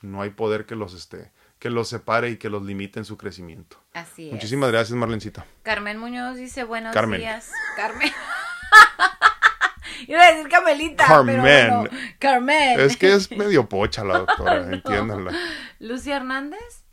[0.03, 3.17] no hay poder que los, este, que los separe y que los limite en su
[3.17, 3.79] crecimiento.
[3.95, 4.33] Así es.
[4.33, 5.47] Muchísimas gracias, Marlencita.
[5.63, 7.21] Carmen Muñoz dice buenos Carmen.
[7.21, 7.51] días.
[7.77, 8.11] Carmen.
[10.07, 11.07] Iba a decir Carmelita.
[11.07, 11.43] Carmen.
[11.43, 12.81] Pero bueno, Carmen.
[12.81, 15.33] Es que es medio pocha la doctora, entiéndanla.
[15.79, 16.85] Lucia Hernández.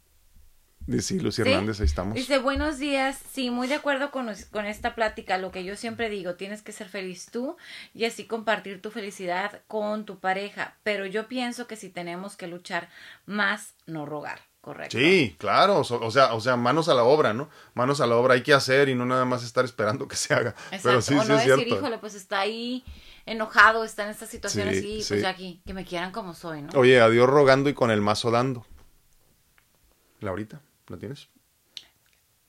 [0.86, 1.50] Dice, Sí, Lucy ¿Sí?
[1.50, 2.14] Hernández, ahí estamos.
[2.16, 6.10] Dice, buenos días, sí, muy de acuerdo con, con esta plática, lo que yo siempre
[6.10, 7.56] digo, tienes que ser feliz tú
[7.94, 12.48] y así compartir tu felicidad con tu pareja, pero yo pienso que si tenemos que
[12.48, 12.90] luchar
[13.26, 14.98] más, no rogar, ¿correcto?
[14.98, 17.50] Sí, claro, o sea, o sea, manos a la obra, ¿no?
[17.74, 20.34] Manos a la obra hay que hacer y no nada más estar esperando que se
[20.34, 20.52] haga.
[20.72, 21.76] Exacto, Pero sí, o sí no es decir, cierto.
[21.76, 22.84] híjole, pues está ahí
[23.26, 25.10] enojado, está en estas situaciones Sí, y sí.
[25.10, 26.70] pues ya aquí, que me quieran como soy, ¿no?
[26.80, 28.66] Oye, adiós rogando y con el mazo dando.
[30.22, 31.28] Laurita, ¿la tienes?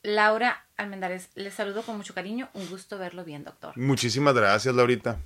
[0.05, 3.77] Laura Almendares, les saludo con mucho cariño, un gusto verlo bien, doctor.
[3.77, 5.19] Muchísimas gracias, Laurita.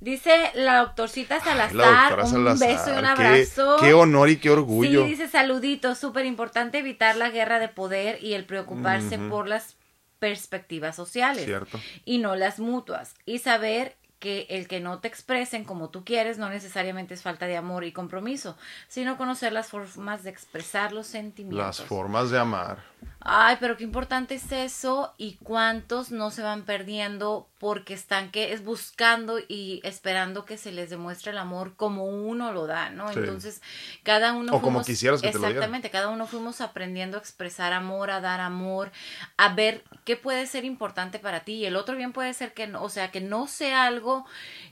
[0.00, 3.76] Dice la doctorcita Salazar, La doctora un Salazar, beso y un qué- abrazo.
[3.80, 5.02] Qué, honor y qué orgullo.
[5.04, 9.28] Sí, dice saluditos, súper importante evitar la guerra de poder y el preocuparse Ujú.
[9.28, 9.76] por las
[10.20, 11.80] perspectivas sociales Cierto.
[12.04, 16.38] y no las mutuas y saber que el que no te expresen como tú quieres
[16.38, 18.56] no necesariamente es falta de amor y compromiso,
[18.88, 21.78] sino conocer las formas de expresar los sentimientos.
[21.78, 22.78] Las formas de amar.
[23.20, 28.52] Ay, pero qué importante es eso y cuántos no se van perdiendo porque están que
[28.52, 33.12] es buscando y esperando que se les demuestre el amor como uno lo da, ¿no?
[33.12, 33.18] Sí.
[33.18, 33.60] Entonces,
[34.04, 35.46] cada uno O como quisieras que te lo.
[35.46, 38.92] Exactamente, cada uno fuimos aprendiendo a expresar amor, a dar amor,
[39.36, 42.66] a ver qué puede ser importante para ti y el otro bien puede ser que
[42.68, 44.07] no, o sea, que no sea algo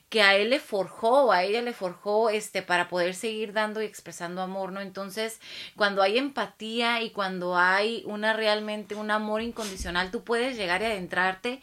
[0.09, 3.87] que a él le forjó a ella le forjó este para poder seguir dando y
[3.87, 4.81] expresando amor, ¿no?
[4.81, 5.40] Entonces,
[5.75, 10.85] cuando hay empatía y cuando hay una realmente un amor incondicional, tú puedes llegar y
[10.85, 11.61] adentrarte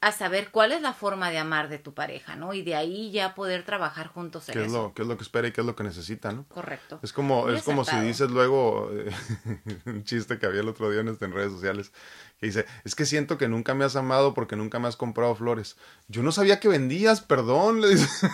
[0.00, 2.54] a saber cuál es la forma de amar de tu pareja, ¿no?
[2.54, 4.82] Y de ahí ya poder trabajar juntos en ¿Qué es, eso.
[4.88, 6.44] lo, ¿Qué es lo que espera y qué es lo que necesita, no?
[6.48, 6.98] Correcto.
[7.02, 9.12] Es como, Muy es como si dices luego eh,
[9.86, 11.92] un chiste que había el otro día en, este- en redes sociales
[12.42, 15.36] que dice, es que siento que nunca me has amado porque nunca me has comprado
[15.36, 15.76] flores.
[16.08, 18.08] Yo no sabía que vendías, perdón, le dice.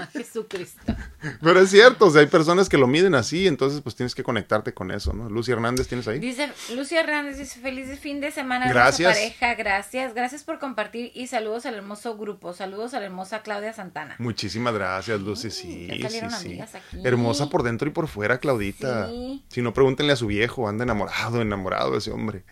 [0.00, 0.94] A Jesucristo.
[1.40, 4.22] Pero es cierto, o sea, hay personas que lo miden así, entonces pues tienes que
[4.22, 5.28] conectarte con eso, ¿no?
[5.28, 6.20] Lucy Hernández, ¿tienes ahí?
[6.20, 9.12] Dice Lucia Hernández, dice feliz fin de semana, Gracias.
[9.12, 13.72] pareja, gracias, gracias por compartir y saludos al hermoso grupo, saludos a la hermosa Claudia
[13.72, 14.14] Santana.
[14.18, 16.60] Muchísimas gracias, Lucy, sí, ya sí, sí.
[16.60, 17.00] aquí.
[17.02, 19.08] Hermosa por dentro y por fuera, Claudita.
[19.08, 19.44] Sí.
[19.48, 22.44] Si no, pregúntenle a su viejo, anda enamorado, enamorado ese hombre.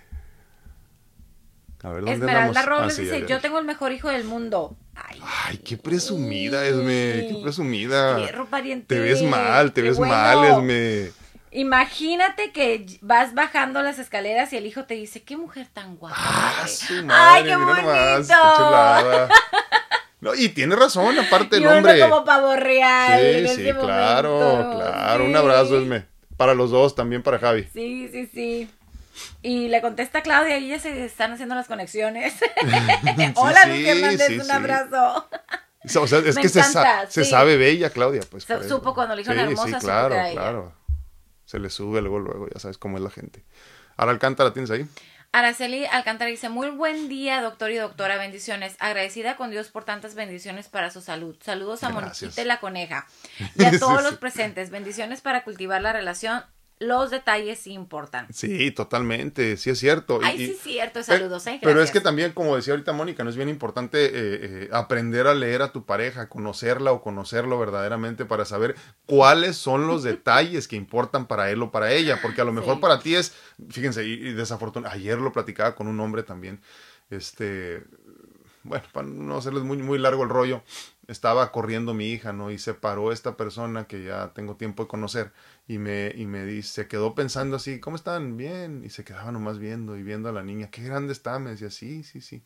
[1.83, 2.67] A ver, ¿dónde Esmeralda andamos?
[2.67, 3.35] Robles Ah, sí, dice, ya, ya.
[3.37, 4.77] yo tengo el mejor hijo del mundo.
[4.95, 8.17] Ay, Ay, qué presumida, Esme, qué presumida.
[8.19, 8.95] Fierro, pariente.
[8.95, 10.13] Te ves mal, te Qué ves bueno.
[10.15, 11.11] mal, Esme.
[11.53, 16.17] Imagínate que vas bajando las escaleras y el hijo te dice, qué mujer tan guapa.
[16.19, 16.69] Ah, madre".
[16.73, 19.35] su madre, Ay, qué mira nomás, qué bonito.
[20.19, 22.01] No, y tiene razón, aparte el hombre.
[22.01, 23.21] como pavo real.
[23.23, 24.77] en Sí, sí, ese claro, momento.
[24.79, 25.25] claro.
[25.25, 25.37] Un Sí.
[25.37, 26.07] abrazo, Esme.
[26.39, 27.69] Para los dos, también para Javi.
[27.73, 28.69] Sí, sí, sí.
[29.43, 32.35] Y le contesta Claudia y ya se están haciendo las conexiones.
[33.37, 35.29] Hola, sí, Luis Hernández, sí, un abrazo.
[36.01, 38.23] O sea, es Me que encanta, se sabe bella, Claudia.
[38.29, 40.73] Pues, Se- supo cuando le dijeron hermosa, Sí, claro, claro.
[41.45, 43.45] Se le sube luego, luego, ya sabes cómo es la gente.
[43.97, 44.87] Ahora Alcántara, ¿tienes ahí?
[45.33, 48.75] Araceli Alcántara dice, muy buen día, doctor y doctora, bendiciones.
[48.79, 51.37] Agradecida con Dios por tantas bendiciones para su salud.
[51.45, 53.07] Saludos a Moniquita y la coneja
[53.55, 54.71] y a todos los presentes.
[54.71, 56.43] Bendiciones para cultivar la relación
[56.79, 58.27] los detalles importan.
[58.33, 60.21] Sí, totalmente, sí es cierto.
[60.23, 61.47] Ay, sí es cierto, saludos.
[61.47, 61.59] ¿eh?
[61.63, 65.27] Pero es que también, como decía ahorita Mónica, no es bien importante eh, eh, aprender
[65.27, 68.75] a leer a tu pareja, conocerla o conocerlo verdaderamente para saber
[69.07, 72.79] cuáles son los detalles que importan para él o para ella, porque a lo mejor
[72.81, 73.35] para ti es,
[73.71, 76.61] fíjense, y, y desafortunadamente, ayer lo platicaba con un hombre también,
[77.09, 77.85] este,
[78.67, 80.63] bueno, para no hacerles muy, muy largo el rollo,
[81.09, 82.51] estaba corriendo mi hija, ¿no?
[82.51, 85.33] Y se paró esta persona que ya tengo tiempo de conocer
[85.69, 88.37] y me, y me dice, se quedó pensando así, ¿cómo están?
[88.37, 88.83] Bien.
[88.85, 91.71] Y se quedaba nomás viendo y viendo a la niña, qué grande está, me decía,
[91.71, 92.43] sí, sí, sí.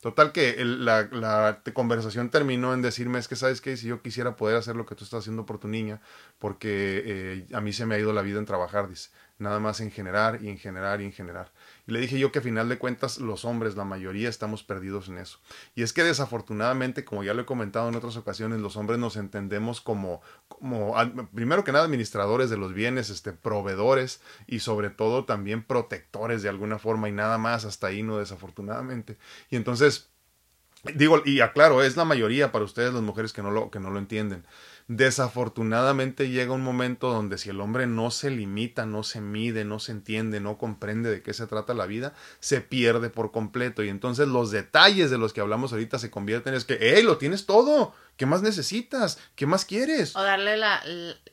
[0.00, 4.56] Total que la, conversación terminó en decirme, es que sabes qué, si yo quisiera poder
[4.56, 6.00] hacer lo que tú estás haciendo por tu niña,
[6.38, 9.80] porque eh, a mí se me ha ido la vida en trabajar, dice, nada más
[9.80, 11.50] en generar y en generar y en generar.
[11.86, 15.08] Y le dije yo que a final de cuentas los hombres, la mayoría, estamos perdidos
[15.08, 15.38] en eso.
[15.74, 19.16] Y es que desafortunadamente, como ya lo he comentado en otras ocasiones, los hombres nos
[19.16, 20.94] entendemos como, como
[21.34, 26.48] primero que nada, administradores de los bienes, este, proveedores y sobre todo también protectores de
[26.48, 29.16] alguna forma y nada más hasta ahí, no desafortunadamente.
[29.50, 30.10] Y entonces,
[30.94, 33.90] digo, y aclaro, es la mayoría para ustedes las mujeres que no lo, que no
[33.90, 34.44] lo entienden.
[34.92, 39.78] Desafortunadamente llega un momento donde si el hombre no se limita, no se mide, no
[39.78, 43.84] se entiende, no comprende de qué se trata la vida, se pierde por completo.
[43.84, 47.04] Y entonces los detalles de los que hablamos ahorita se convierten en es que, ¡hey,
[47.04, 47.94] lo tienes todo!
[48.20, 49.18] ¿Qué más necesitas?
[49.34, 50.14] ¿Qué más quieres?
[50.14, 50.82] O darle la,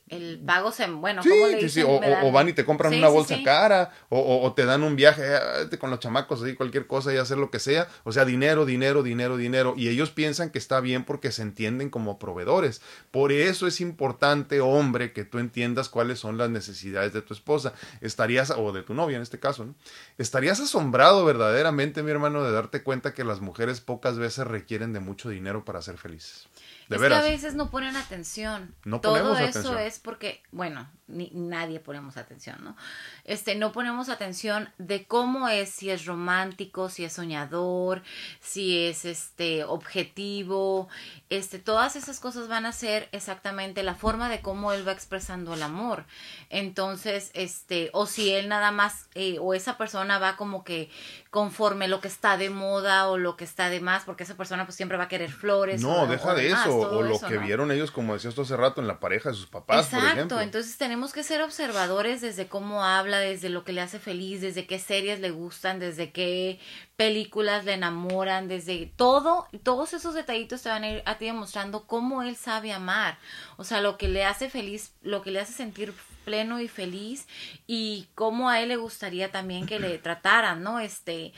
[0.08, 3.92] el, pago, se, bueno, sí, le sí, O, van y te compran una bolsa cara,
[4.08, 7.36] o, o, te dan un viaje eh, con los chamacos, así, cualquier cosa y hacer
[7.36, 7.88] lo que sea.
[8.04, 9.74] O sea, dinero, dinero, dinero, dinero.
[9.76, 12.80] Y ellos piensan que está bien porque se entienden como proveedores.
[13.10, 17.74] Por eso es importante, hombre, que tú entiendas cuáles son las necesidades de tu esposa.
[18.00, 19.74] Estarías, o de tu novia en este caso, ¿no?
[20.16, 25.00] Estarías asombrado verdaderamente, mi hermano, de darte cuenta que las mujeres pocas veces requieren de
[25.00, 26.48] mucho dinero para ser felices
[26.88, 28.74] es que a veces no ponen atención.
[28.84, 32.76] No Todo eso es porque, bueno, ni, nadie ponemos atención, ¿no?
[33.24, 38.02] Este, no ponemos atención de cómo es, si es romántico, si es soñador,
[38.40, 40.88] si es este objetivo,
[41.30, 45.54] este, todas esas cosas van a ser exactamente la forma de cómo él va expresando
[45.54, 46.04] el amor.
[46.50, 50.90] Entonces, este, o si él nada más, eh, o esa persona va como que
[51.30, 54.66] conforme lo que está de moda o lo que está de más, porque esa persona
[54.66, 55.80] pues siempre va a querer flores.
[55.80, 58.88] No, deja de eso, o lo que vieron ellos, como decías tú hace rato, en
[58.88, 60.40] la pareja de sus papás, por ejemplo.
[60.40, 64.40] entonces tenemos tenemos que ser observadores desde cómo habla, desde lo que le hace feliz,
[64.40, 66.58] desde qué series le gustan, desde qué
[66.96, 71.84] películas le enamoran, desde todo, todos esos detallitos te van a ir a ti demostrando
[71.84, 73.16] cómo él sabe amar,
[73.58, 75.94] o sea, lo que le hace feliz, lo que le hace sentir
[76.28, 77.26] pleno y feliz
[77.66, 80.78] y cómo a él le gustaría también que le trataran, ¿no?
[80.78, 81.32] Este,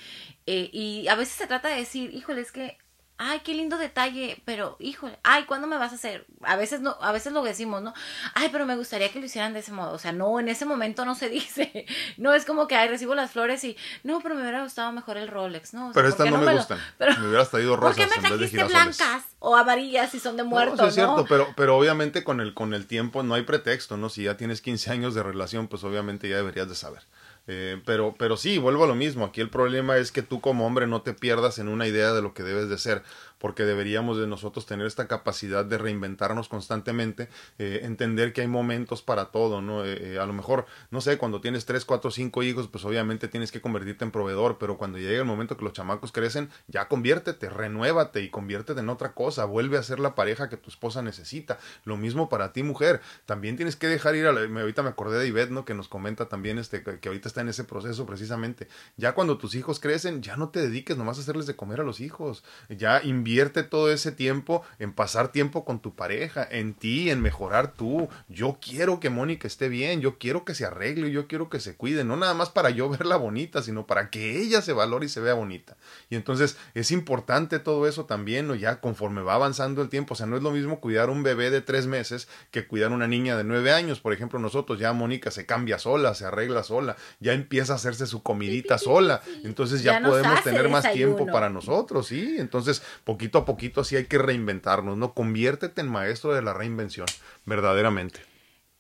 [0.47, 2.77] eh, y a veces se trata de decir, híjole, es que
[3.23, 6.25] ay, qué lindo detalle, pero híjole, ay, ¿cuándo me vas a hacer?
[6.41, 7.93] A veces no, a veces lo decimos, ¿no?
[8.35, 9.93] Ay, pero me gustaría que lo hicieran de ese modo.
[9.93, 11.85] O sea, no, en ese momento no se dice.
[12.17, 15.19] No es como que, ay, recibo las flores y, no, pero me hubiera gustado mejor
[15.19, 15.91] el Rolex, ¿no?
[15.93, 16.79] pero estas no, me, gustan.
[16.99, 20.79] me hubieras traído rosas ¿Por qué me trajiste blancas o amarillas si son de muertos,
[20.79, 20.87] no?
[20.87, 24.09] es cierto, pero, pero obviamente con el, con el tiempo no hay pretexto, ¿no?
[24.09, 27.03] Si ya tienes 15 años de relación, pues obviamente ya deberías de saber.
[27.47, 29.25] Eh, pero, pero sí, vuelvo a lo mismo.
[29.25, 32.23] Aquí el problema es que tú como hombre no te pierdas en una idea de
[32.23, 33.03] lo que debes de ser
[33.41, 37.29] porque deberíamos de nosotros tener esta capacidad de reinventarnos constantemente,
[37.59, 39.85] eh, entender que hay momentos para todo, ¿no?
[39.85, 43.29] Eh, eh, a lo mejor, no sé, cuando tienes tres, cuatro, cinco hijos, pues obviamente
[43.29, 46.87] tienes que convertirte en proveedor, pero cuando llegue el momento que los chamacos crecen, ya
[46.87, 51.01] conviértete, renuévate y conviértete en otra cosa, vuelve a ser la pareja que tu esposa
[51.01, 51.59] necesita.
[51.85, 55.19] Lo mismo para ti, mujer, también tienes que dejar ir a la, ahorita me acordé
[55.19, 55.65] de Ivette, ¿no?
[55.65, 58.69] Que nos comenta también este, que, que ahorita está en ese proceso precisamente.
[58.99, 61.85] Ya cuando tus hijos crecen, ya no te dediques nomás a hacerles de comer a
[61.85, 66.75] los hijos, ya invierte invierte todo ese tiempo en pasar tiempo con tu pareja, en
[66.75, 68.09] ti, en mejorar tú.
[68.29, 71.77] Yo quiero que Mónica esté bien, yo quiero que se arregle, yo quiero que se
[71.77, 75.09] cuide, no nada más para yo verla bonita, sino para que ella se valore y
[75.09, 75.77] se vea bonita.
[76.09, 78.57] Y entonces es importante todo eso también, ¿no?
[78.57, 81.51] ya conforme va avanzando el tiempo, o sea, no es lo mismo cuidar un bebé
[81.51, 84.01] de tres meses que cuidar una niña de nueve años.
[84.01, 88.09] Por ejemplo, nosotros ya Mónica se cambia sola, se arregla sola, ya empieza a hacerse
[88.09, 92.35] su comidita sola, entonces ya, podemos tener más tiempo para nosotros, ¿sí?
[92.37, 92.83] Entonces,
[93.21, 95.13] poquito a poquito así hay que reinventarnos, ¿no?
[95.13, 97.07] Conviértete en maestro de la reinvención,
[97.45, 98.21] verdaderamente.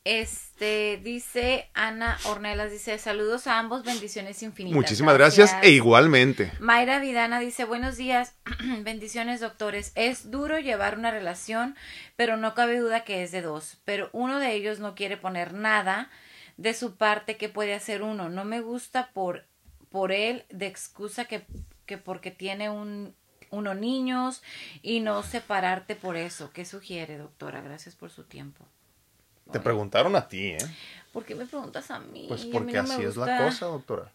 [0.05, 4.75] Este, dice Ana Ornelas, dice, saludos a ambos, bendiciones infinitas.
[4.75, 5.55] Muchísimas gracias.
[5.61, 6.53] e igualmente.
[6.59, 8.35] Mayra Vidana dice, buenos días,
[8.83, 9.93] bendiciones doctores.
[9.95, 11.77] Es duro llevar una relación,
[12.17, 15.53] pero no cabe duda que es de dos, pero uno de ellos no quiere poner
[15.53, 16.09] nada
[16.57, 18.31] de su parte que puede hacer uno.
[18.31, 19.45] No me gusta por
[19.91, 21.45] por él de excusa que,
[21.85, 23.15] que porque tiene un,
[23.51, 24.43] uno niños
[24.83, 26.51] y no separarte por eso.
[26.53, 27.61] ¿Qué sugiere, doctora?
[27.61, 28.67] Gracias por su tiempo.
[29.51, 30.59] Te preguntaron a ti, ¿eh?
[31.13, 32.27] ¿Por qué me preguntas a mí?
[32.29, 34.13] Pues mí porque no así es la cosa, doctora.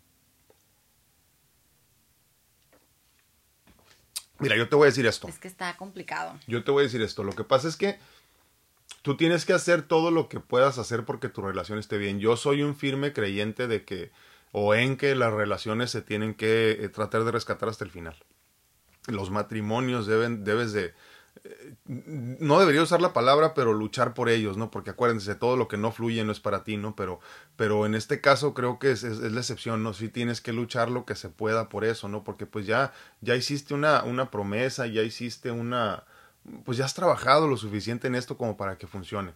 [4.39, 5.27] Mira, yo te voy a decir esto.
[5.27, 6.37] Es que está complicado.
[6.47, 7.23] Yo te voy a decir esto.
[7.23, 7.99] Lo que pasa es que
[9.01, 12.19] tú tienes que hacer todo lo que puedas hacer porque tu relación esté bien.
[12.19, 14.11] Yo soy un firme creyente de que,
[14.51, 18.15] o en que las relaciones se tienen que eh, tratar de rescatar hasta el final.
[19.07, 20.93] Los matrimonios deben, debes de,
[21.43, 24.71] eh, no debería usar la palabra, pero luchar por ellos, ¿no?
[24.71, 26.95] Porque acuérdense, todo lo que no fluye no es para ti, ¿no?
[26.95, 27.19] Pero,
[27.55, 29.93] pero en este caso creo que es, es, es la excepción, ¿no?
[29.93, 32.23] Sí tienes que luchar lo que se pueda por eso, ¿no?
[32.23, 36.03] Porque pues ya, ya hiciste una, una promesa, ya hiciste una,
[36.63, 39.33] pues ya has trabajado lo suficiente en esto como para que funcione.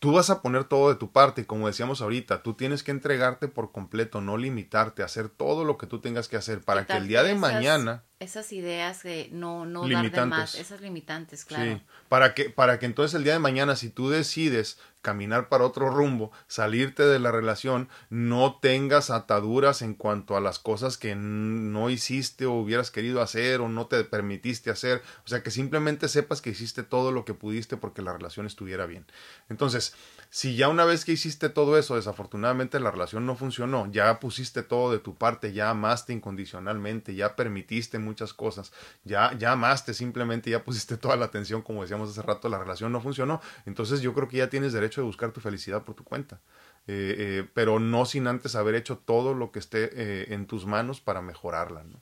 [0.00, 2.90] Tú vas a poner todo de tu parte y como decíamos ahorita, tú tienes que
[2.90, 6.94] entregarte por completo, no limitarte, hacer todo lo que tú tengas que hacer para que
[6.94, 11.64] el día de mañana Esas ideas de no, no dar de más, esas limitantes, claro.
[11.64, 15.64] Sí, para que, para que entonces el día de mañana, si tú decides caminar para
[15.64, 21.14] otro rumbo, salirte de la relación, no tengas ataduras en cuanto a las cosas que
[21.14, 25.02] no hiciste o hubieras querido hacer o no te permitiste hacer.
[25.24, 28.84] O sea, que simplemente sepas que hiciste todo lo que pudiste porque la relación estuviera
[28.84, 29.06] bien.
[29.48, 29.94] Entonces,
[30.30, 34.62] si ya una vez que hiciste todo eso, desafortunadamente la relación no funcionó, ya pusiste
[34.62, 38.72] todo de tu parte, ya amaste incondicionalmente, ya permitiste muchas cosas,
[39.04, 42.92] ya, ya amaste simplemente, ya pusiste toda la atención, como decíamos hace rato, la relación
[42.92, 46.04] no funcionó, entonces yo creo que ya tienes derecho de buscar tu felicidad por tu
[46.04, 46.40] cuenta.
[46.86, 50.64] Eh, eh, pero no sin antes haber hecho todo lo que esté eh, en tus
[50.64, 52.00] manos para mejorarla, ¿no?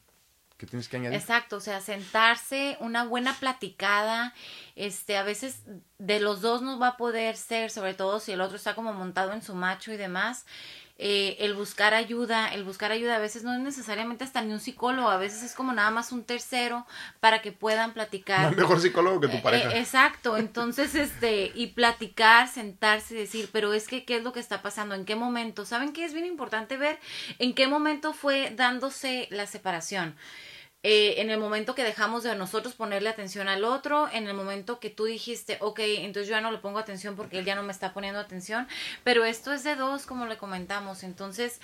[0.58, 1.16] ¿Qué tienes que añadir?
[1.18, 4.34] Exacto, o sea, sentarse, una buena platicada,
[4.74, 5.62] este, a veces
[5.98, 8.92] de los dos no va a poder ser, sobre todo si el otro está como
[8.92, 10.46] montado en su macho y demás,
[11.00, 14.58] eh, el buscar ayuda, el buscar ayuda a veces no es necesariamente hasta ni un
[14.58, 16.84] psicólogo, a veces es como nada más un tercero
[17.20, 18.50] para que puedan platicar.
[18.50, 19.70] No mejor psicólogo que tu Eh, pareja.
[19.70, 24.32] eh, exacto, entonces, este, y platicar, sentarse y decir, pero es que, ¿qué es lo
[24.32, 24.96] que está pasando?
[24.96, 25.64] ¿En qué momento?
[25.64, 26.98] ¿Saben qué es bien importante ver?
[27.38, 30.16] ¿En qué momento fue dándose la separación?
[30.84, 34.78] Eh, en el momento que dejamos de nosotros ponerle atención al otro, en el momento
[34.78, 37.64] que tú dijiste, ok, entonces yo ya no le pongo atención porque él ya no
[37.64, 38.68] me está poniendo atención,
[39.02, 41.60] pero esto es de dos, como le comentamos, entonces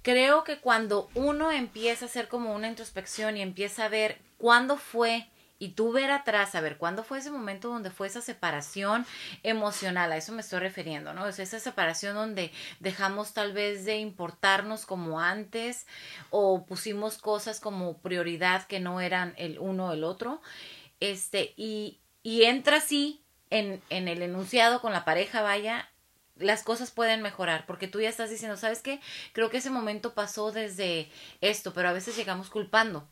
[0.00, 4.78] creo que cuando uno empieza a hacer como una introspección y empieza a ver cuándo
[4.78, 5.28] fue
[5.58, 9.06] y tú ver atrás, a ver cuándo fue ese momento donde fue esa separación
[9.42, 11.26] emocional, a eso me estoy refiriendo, ¿no?
[11.26, 15.86] Es esa separación donde dejamos tal vez de importarnos como antes
[16.30, 20.42] o pusimos cosas como prioridad que no eran el uno o el otro,
[21.00, 25.88] este, y, y entra así en, en el enunciado con la pareja, vaya,
[26.38, 29.00] las cosas pueden mejorar, porque tú ya estás diciendo, ¿sabes qué?
[29.32, 31.08] Creo que ese momento pasó desde
[31.40, 33.08] esto, pero a veces llegamos culpando.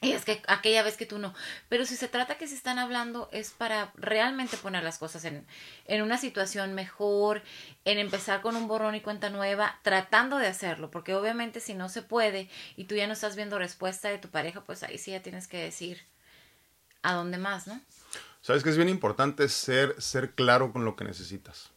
[0.00, 1.34] Es que aquella vez que tú no.
[1.68, 5.46] Pero si se trata que se están hablando es para realmente poner las cosas en,
[5.84, 7.42] en una situación mejor,
[7.84, 11.90] en empezar con un borrón y cuenta nueva, tratando de hacerlo, porque obviamente si no
[11.90, 15.10] se puede y tú ya no estás viendo respuesta de tu pareja, pues ahí sí
[15.10, 16.00] ya tienes que decir
[17.02, 17.78] a dónde más, ¿no?
[18.40, 21.72] Sabes que es bien importante ser, ser claro con lo que necesitas.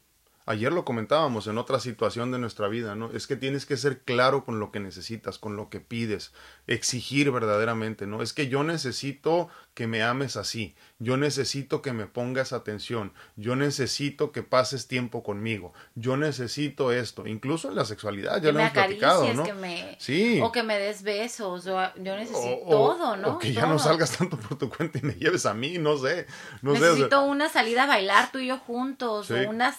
[0.45, 3.09] Ayer lo comentábamos en otra situación de nuestra vida, ¿no?
[3.11, 6.33] Es que tienes que ser claro con lo que necesitas, con lo que pides,
[6.67, 8.21] exigir verdaderamente, ¿no?
[8.21, 13.55] Es que yo necesito que me ames así, yo necesito que me pongas atención, yo
[13.55, 18.53] necesito que pases tiempo conmigo, yo necesito esto, incluso en la sexualidad, ya que lo
[18.53, 19.43] me hemos platicado, ¿no?
[19.43, 19.95] que me...
[19.99, 20.39] Sí.
[20.43, 23.35] O que me des besos, o yo necesito O- todo, ¿no?
[23.35, 25.97] O que ya no salgas tanto por tu cuenta y me lleves a mí, no
[25.97, 26.27] sé,
[26.61, 29.33] no Necesito una salida a bailar tú y yo juntos, Sí.
[29.33, 29.75] o una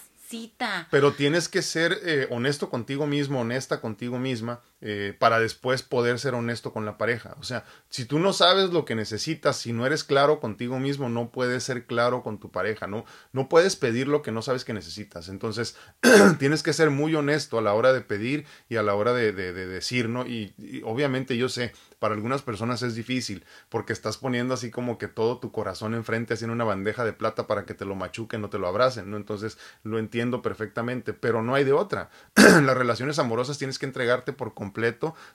[0.90, 6.18] Pero tienes que ser eh, honesto contigo mismo, honesta contigo misma, eh, para después poder
[6.18, 7.34] ser honesto con la pareja.
[7.40, 11.08] O sea, si tú no sabes lo que necesitas, si no eres claro contigo mismo,
[11.08, 14.64] no puedes ser claro con tu pareja, no, no puedes pedir lo que no sabes
[14.64, 15.28] que necesitas.
[15.28, 15.76] Entonces,
[16.38, 19.32] tienes que ser muy honesto a la hora de pedir y a la hora de,
[19.32, 20.26] de- de decir, ¿no?
[20.26, 20.54] Y,
[20.84, 25.38] obviamente yo sé, para algunas personas es difícil, porque estás poniendo así como que todo
[25.38, 28.50] tu corazón enfrente, así en una bandeja de plata para que te lo machuquen o
[28.50, 29.16] te lo abracen, ¿no?
[29.16, 32.10] Entonces, lo entiendo perfectamente, pero no hay de otra.
[32.34, 34.73] Las relaciones amorosas tienes que entregarte por completo,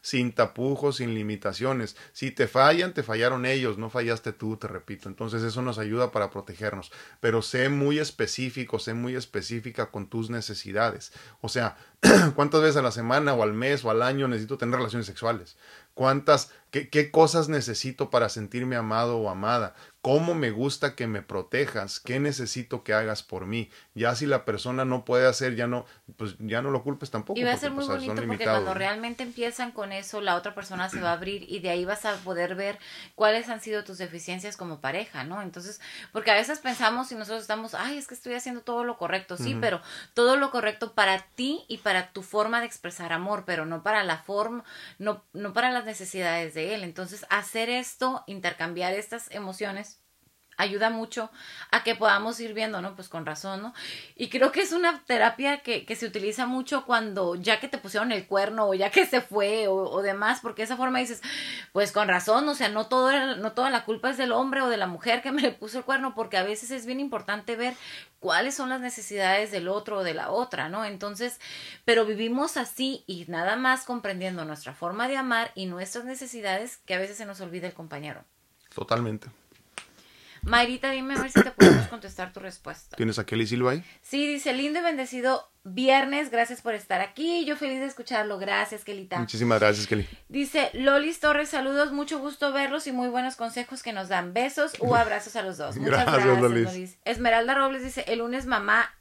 [0.02, 1.96] sin tapujos, sin limitaciones.
[2.14, 5.10] Si te fallan, te fallaron ellos, no fallaste tú, te repito.
[5.10, 6.92] Entonces, eso nos ayuda para protegernos.
[7.20, 11.12] Pero sé muy específico, sé muy específica con tus necesidades.
[11.42, 11.78] O sea,
[12.36, 15.58] ¿cuántas veces a la semana o al mes o al año necesito tener relaciones sexuales?
[15.94, 19.74] ¿Cuántas ¿Qué, ¿Qué cosas necesito para sentirme amado o amada?
[20.02, 22.00] ¿Cómo me gusta que me protejas?
[22.00, 23.70] ¿Qué necesito que hagas por mí?
[23.93, 25.86] Ya si la persona no puede hacer, ya no,
[26.16, 27.38] pues ya no lo culpes tampoco.
[27.38, 30.56] Y va a ser muy pues, bonito porque cuando realmente empiezan con eso, la otra
[30.56, 32.80] persona se va a abrir y de ahí vas a poder ver
[33.16, 35.41] cuáles han sido tus deficiencias como pareja, ¿no?
[35.41, 35.82] Entonces,
[36.14, 39.36] porque a veces pensamos y nosotros estamos, ay, es que estoy haciendo todo lo correcto,
[39.36, 39.82] sí, pero
[40.14, 44.06] todo lo correcto para ti y para tu forma de expresar amor, pero no para
[44.06, 44.64] la forma,
[44.97, 46.86] no, no para las necesidades de él.
[46.86, 49.89] Entonces, hacer esto, intercambiar estas emociones
[50.60, 51.32] ayuda mucho
[51.72, 52.93] a que podamos ir viendo, ¿no?
[52.95, 53.74] Pues con razón, ¿no?
[54.16, 57.78] Y creo que es una terapia que, que se utiliza mucho cuando ya que te
[57.78, 61.22] pusieron el cuerno o ya que se fue o, demás, porque de esa forma dices,
[61.72, 64.68] pues con razón, o sea, no, todo, no toda la culpa es del hombre o
[64.68, 67.55] de la mujer que me le puso el cuerno, porque a veces es bien importante
[67.55, 67.74] ver
[68.20, 70.84] cuáles son las necesidades del otro o de la otra, ¿no?
[70.84, 71.39] Entonces,
[71.86, 76.95] pero vivimos así y nada más comprendiendo nuestra forma de amar y nuestras necesidades que
[76.95, 78.26] a veces se nos olvida el compañero.
[78.76, 79.30] Totalmente.
[80.44, 82.96] Mayrita, dime a ver si te podemos contestar tu respuesta.
[82.96, 83.84] ¿Tienes a Kelly Silva ahí?
[84.02, 87.46] Sí, dice, lindo y bendecido viernes, gracias por estar aquí.
[87.46, 88.40] Yo feliz de escucharlo.
[88.40, 89.20] Gracias, Kelita.
[89.20, 90.08] Muchísimas gracias, Kelly.
[90.28, 94.34] Dice, Lolis Torres, saludos, mucho gusto verlos y muy buenos consejos que nos dan.
[94.34, 95.78] Besos u abrazos a los dos.
[95.78, 96.98] Muchas gracias, Lolis.
[97.06, 98.94] Esmeralda Robles dice, el lunes mamá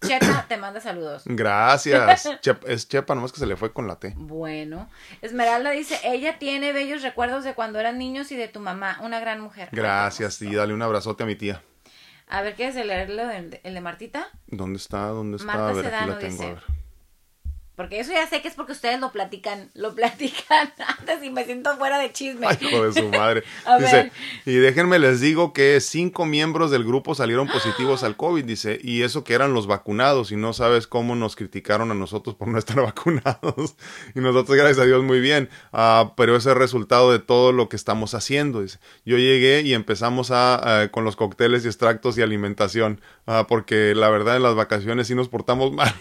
[0.00, 1.22] Chepa te manda saludos.
[1.26, 2.28] Gracias.
[2.66, 4.14] es Chepa, nomás que se le fue con la T.
[4.16, 4.88] Bueno.
[5.22, 9.20] Esmeralda dice, ella tiene bellos recuerdos de cuando eran niños y de tu mamá, una
[9.20, 9.68] gran mujer.
[9.72, 11.62] Gracias, y dale un abrazote a mi tía.
[12.28, 14.28] A ver, ¿quieres leerlo el de Martita?
[14.48, 15.06] ¿Dónde está?
[15.06, 15.68] ¿Dónde está?
[15.68, 16.62] a ver, aquí la tengo, a ver.
[17.76, 21.44] Porque eso ya sé que es porque ustedes lo platican, lo platican antes y me
[21.44, 22.46] siento fuera de chisme.
[22.46, 23.44] Ay, hijo de su madre.
[23.80, 24.10] dice,
[24.46, 29.02] y déjenme les digo que cinco miembros del grupo salieron positivos al COVID, dice, y
[29.02, 32.58] eso que eran los vacunados, y no sabes cómo nos criticaron a nosotros por no
[32.58, 33.76] estar vacunados.
[34.14, 35.50] y nosotros, gracias a Dios, muy bien.
[35.72, 38.78] Uh, pero ese es el resultado de todo lo que estamos haciendo, dice.
[39.04, 44.08] Yo llegué y empezamos a, con los cócteles y extractos y alimentación, uh, porque la
[44.08, 45.94] verdad en las vacaciones sí nos portamos mal.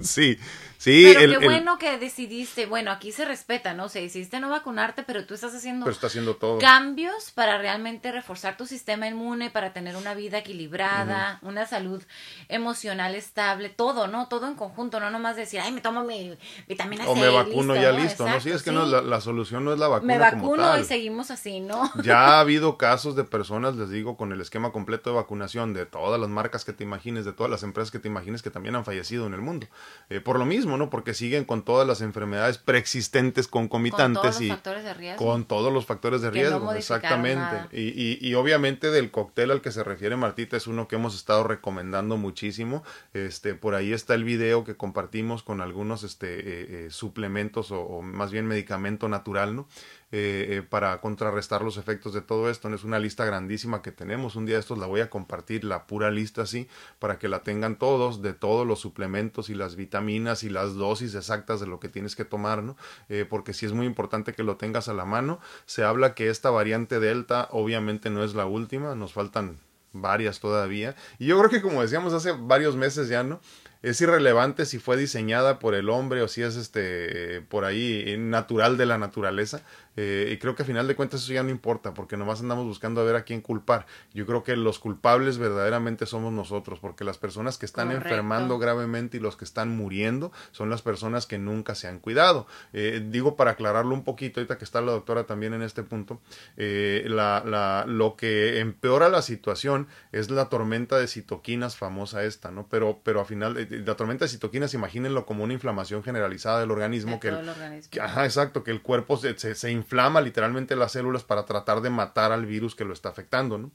[0.00, 0.38] sí.
[0.78, 3.86] Sí, pero qué bueno que decidiste, bueno, aquí se respeta, ¿no?
[3.86, 6.58] O sea, decidiste no vacunarte, pero tú estás haciendo, haciendo todo.
[6.58, 12.00] cambios para realmente reforzar tu sistema inmune, para tener una vida equilibrada, una salud
[12.48, 14.28] emocional estable, todo, ¿no?
[14.28, 17.10] Todo en conjunto, no nomás decir, ay, me tomo mi vitamina C.
[17.10, 18.40] O me vacuno ya listo, ¿no?
[18.40, 20.14] Sí, es que no, la, solución no es la vacuna.
[20.14, 21.90] Me vacuno y seguimos así, ¿no?
[22.04, 25.86] Ya ha habido casos de personas, les digo, con el esquema completo de vacunación de
[25.86, 28.76] todas las marcas que te imagines, de todas las empresas que te imagines que también
[28.76, 29.66] han fallecido en el mundo.
[30.08, 30.90] Eh, por lo mismo, ¿no?
[30.90, 35.24] Porque siguen con todas las enfermedades preexistentes concomitantes con todos y los factores de riesgo.
[35.24, 37.76] con todos los factores de riesgo, exactamente.
[37.76, 41.44] Y, y, obviamente del cóctel al que se refiere Martita es uno que hemos estado
[41.44, 42.82] recomendando muchísimo.
[43.14, 47.80] Este, por ahí está el video que compartimos con algunos este, eh, eh, suplementos o,
[47.80, 49.68] o, más bien medicamento natural, ¿no?
[50.10, 52.72] Eh, eh, para contrarrestar los efectos de todo esto.
[52.72, 54.36] Es una lista grandísima que tenemos.
[54.36, 56.66] Un día de estos la voy a compartir, la pura lista así,
[56.98, 61.14] para que la tengan todos, de todos los suplementos y las vitaminas y las dosis
[61.14, 62.74] exactas de lo que tienes que tomar, ¿no?
[63.10, 65.40] Eh, porque sí es muy importante que lo tengas a la mano.
[65.66, 69.58] Se habla que esta variante Delta obviamente no es la última, nos faltan
[69.92, 70.96] varias todavía.
[71.18, 73.40] Y yo creo que como decíamos hace varios meses ya, ¿no?
[73.82, 78.76] es irrelevante si fue diseñada por el hombre o si es este por ahí natural
[78.76, 79.62] de la naturaleza
[80.00, 82.66] eh, y creo que a final de cuentas eso ya no importa porque nomás andamos
[82.66, 83.86] buscando a ver a quién culpar.
[84.14, 89.16] Yo creo que los culpables verdaderamente somos nosotros porque las personas que están enfermando gravemente
[89.16, 92.46] y los que están muriendo son las personas que nunca se han cuidado.
[92.72, 96.20] Eh, digo para aclararlo un poquito ahorita que está la doctora también en este punto
[96.56, 102.50] eh, la, la, lo que empeora la situación es la tormenta de citoquinas famosa esta
[102.50, 106.70] no pero pero a final la tormenta de citoquinas, imagínenlo como una inflamación generalizada del
[106.70, 107.20] organismo.
[107.20, 111.80] que, el, ajá, exacto, que el cuerpo se, se, inflama literalmente las células para tratar
[111.80, 113.70] de matar al virus que lo está afectando.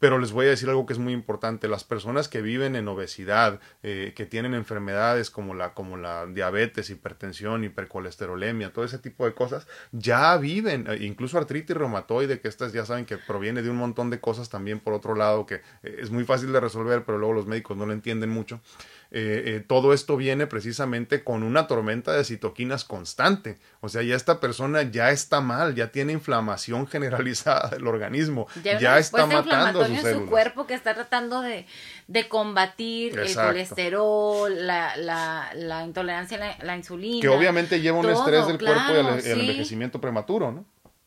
[0.00, 1.68] Pero les voy a decir algo que es muy importante.
[1.68, 6.90] Las personas que viven en obesidad, eh, que tienen enfermedades como la, como la diabetes,
[6.90, 12.72] hipertensión, hipercolesterolemia, todo ese tipo de cosas, ya viven, eh, incluso artritis reumatoide, que estas
[12.72, 15.96] ya saben que proviene de un montón de cosas también por otro lado, que eh,
[16.00, 18.60] es muy fácil de resolver, pero luego los médicos no lo entienden mucho.
[19.16, 23.60] Eh, eh, todo esto viene precisamente con una tormenta de citoquinas constante.
[23.80, 28.98] O sea, ya esta persona ya está mal, ya tiene inflamación generalizada del organismo, ya,
[28.98, 31.64] está matando a sus en su cuerpo que está tratando de,
[32.08, 37.22] de combatir el colesterol, la, la, la intolerancia a la, insulina.
[37.22, 40.64] Que obviamente lleva un estrés del cuerpo y el, envejecimiento prematuro, ¿no?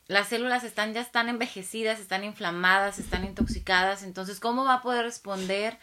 [0.07, 5.03] las células están ya están envejecidas, están inflamadas, están intoxicadas, entonces ¿cómo va a poder
[5.03, 5.77] responder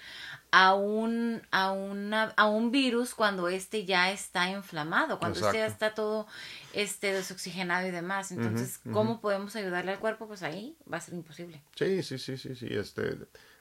[0.56, 5.66] a un, a, una, a un virus cuando este ya está inflamado, cuando este ya
[5.66, 6.28] está todo
[6.72, 8.30] este desoxigenado y demás.
[8.30, 10.28] Entonces, ¿cómo podemos ayudarle al cuerpo?
[10.28, 11.60] Pues ahí va a ser imposible.
[11.74, 12.68] Sí, sí, sí, sí, sí.
[12.70, 13.16] Este,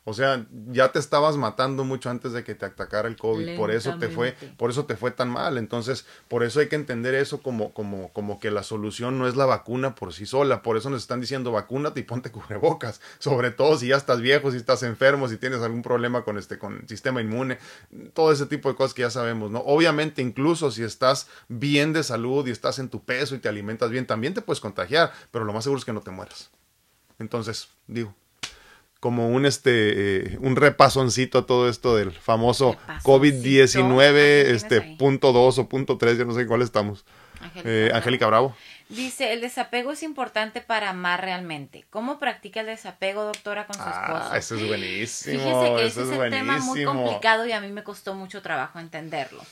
[0.06, 3.72] o sea, ya te estabas matando mucho antes de que te atacara el COVID, por
[3.72, 5.58] eso te fue, por eso te fue tan mal.
[5.58, 9.38] Entonces, por eso hay que entender eso como, como, como que la solución no es
[9.38, 10.62] la vacuna por sí sola.
[10.62, 13.00] Por eso nos están diciendo vacúnate y ponte cubrebocas.
[13.18, 16.60] Sobre todo si ya estás viejo, si estás enfermo, si tienes algún problema con este,
[16.60, 17.58] con el sistema inmune,
[18.14, 19.60] todo ese tipo de cosas que ya sabemos, ¿no?
[19.60, 23.90] Obviamente, incluso si estás bien de salud y estás en tu peso y te alimentas
[23.90, 26.52] bien, también te puedes contagiar, pero lo más seguro es que no te mueras.
[27.20, 28.14] Entonces, digo,
[29.04, 35.60] como un este eh, un repasoncito a todo esto del famoso COVID-19 este punto 2
[35.60, 37.04] o punto 3, ya no sé cuál estamos.
[37.66, 38.56] Eh, Angélica Bravo.
[38.88, 41.84] Dice, el desapego es importante para amar realmente.
[41.90, 44.30] ¿Cómo practica el desapego, doctora, con su ah, esposo?
[44.32, 45.38] Ah, eso es buenísimo.
[45.38, 48.80] Fíjese que ese es, un tema muy complicado y a mí me costó mucho trabajo
[48.80, 49.44] entenderlo.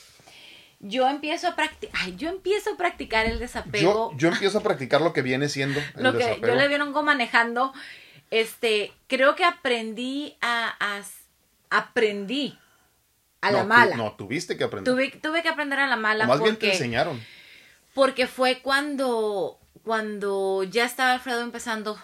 [0.80, 4.12] Yo empiezo a practicar, yo empiezo a practicar el desapego.
[4.12, 6.94] Yo, yo, empiezo a practicar lo que viene siendo el lo que yo le vieron
[7.04, 7.74] manejando
[8.32, 10.74] este, creo que aprendí a,
[11.68, 12.58] aprendí
[13.42, 13.94] a la mala.
[13.94, 14.90] no, tuviste que aprender.
[14.90, 16.26] Tuve, tuve que aprender a la mala.
[16.26, 17.22] más bien te enseñaron.
[17.92, 22.00] Porque fue cuando, cuando ya estaba Alfredo empezando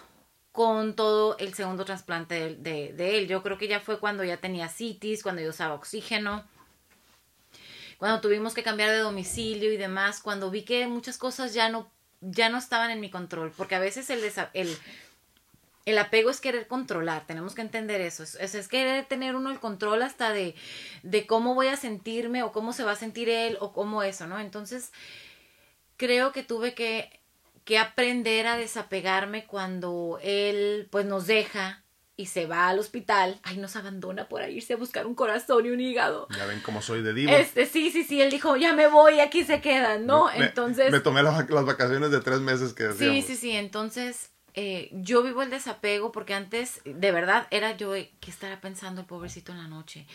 [0.51, 3.27] con todo el segundo trasplante de, de, él.
[3.27, 6.45] Yo creo que ya fue cuando ya tenía citis, cuando yo usaba oxígeno,
[7.97, 11.91] cuando tuvimos que cambiar de domicilio y demás, cuando vi que muchas cosas ya no,
[12.21, 14.23] ya no estaban en mi control, porque a veces el,
[14.53, 14.77] el
[15.89, 18.23] el apego es querer controlar, tenemos que entender eso.
[18.23, 20.55] Es, es, querer tener uno el control hasta de,
[21.03, 24.27] de cómo voy a sentirme o cómo se va a sentir él o cómo eso,
[24.27, 24.39] ¿no?
[24.39, 24.91] Entonces,
[25.97, 27.19] creo que tuve que,
[27.65, 31.83] que aprender a desapegarme cuando él pues nos deja
[32.15, 35.69] y se va al hospital, ay, nos abandona por irse a buscar un corazón y
[35.69, 36.27] un hígado.
[36.35, 37.31] Ya ven cómo soy de divo.
[37.31, 40.29] Este, sí, sí, sí, él dijo, ya me voy, aquí se quedan, ¿no?
[40.29, 40.91] entonces...
[40.91, 43.25] Me tomé las, las, vacaciones de tres meses que decíamos.
[43.25, 47.93] Sí, sí, sí, entonces eh, yo vivo el desapego porque antes, de verdad, era yo,
[47.93, 50.07] ¿qué estará pensando el pobrecito en la noche?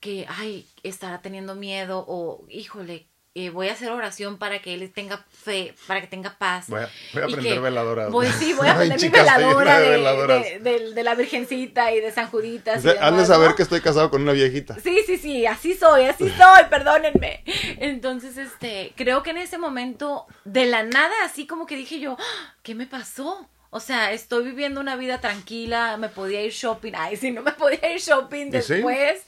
[0.00, 4.92] Que, ay, estará teniendo miedo o, híjole, eh, voy a hacer oración para que él
[4.92, 6.66] tenga fe, para que tenga paz.
[6.68, 8.10] Voy a, voy a aprender veladoras.
[8.10, 12.84] Voy, sí, voy a aprender mi veladora de, de, la Virgencita y de San Juditas.
[13.00, 14.76] han de saber que estoy casado con una viejita.
[14.80, 17.44] Sí, sí, sí, así soy, así soy, perdónenme.
[17.78, 22.16] Entonces, este, creo que en ese momento, de la nada, así como que dije yo,
[22.18, 22.54] ¡Ah!
[22.64, 23.48] ¿qué me pasó?
[23.70, 26.92] O sea, estoy viviendo una vida tranquila, me podía ir shopping.
[26.96, 29.24] Ay, si no me podía ir shopping después.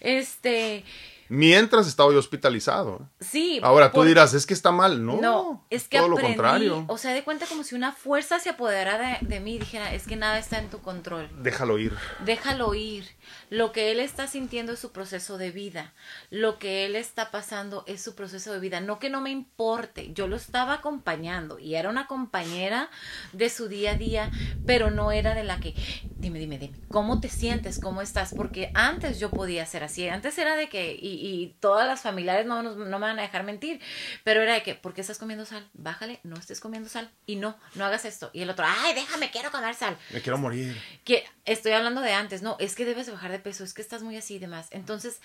[0.00, 0.84] Este,
[1.28, 3.08] Mientras estaba yo hospitalizado.
[3.20, 3.60] Sí.
[3.62, 5.04] Ahora tú dirás, es que está mal.
[5.04, 6.84] No, no es que todo lo contrario.
[6.88, 9.92] O sea, de cuenta como si una fuerza se apoderara de, de, mí y dijera,
[9.92, 11.28] es que nada está en tu control.
[11.42, 11.94] Déjalo ir.
[12.24, 13.06] Déjalo ir.
[13.50, 15.92] Lo que él está sintiendo es su proceso de vida.
[16.30, 18.80] Lo que él está pasando es su proceso de vida.
[18.80, 20.12] No que no me importe.
[20.12, 22.90] Yo lo estaba acompañando y era una compañera
[23.32, 24.30] de su día a día,
[24.66, 25.74] pero no era de la que,
[26.16, 27.78] dime, dime, dime, ¿cómo te sientes?
[27.80, 28.34] ¿Cómo estás?
[28.36, 30.08] Porque antes yo podía ser así.
[30.08, 33.80] Antes era de que, y, todas las familiares no, no, me van a dejar mentir,
[34.24, 35.68] pero era de que, ¿por qué estás comiendo sal?
[35.74, 37.10] Bájale, no estés comiendo sal.
[37.26, 38.30] Y no, no hagas esto.
[38.32, 39.96] Y el otro, ay, déjame, quiero comer sal.
[40.10, 40.80] Me quiero morir.
[41.04, 44.16] Que estoy hablando de antes, no, es que debes de peso, es que estás muy
[44.16, 44.68] así y demás.
[44.70, 45.20] Entonces,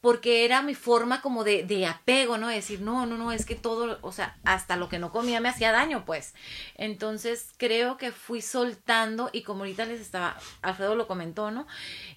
[0.00, 2.48] porque era mi forma como de, de apego, ¿no?
[2.48, 5.40] De decir, no, no, no, es que todo, o sea, hasta lo que no comía
[5.40, 6.34] me hacía daño, pues.
[6.76, 11.66] Entonces, creo que fui soltando y como ahorita les estaba, Alfredo lo comentó, ¿no?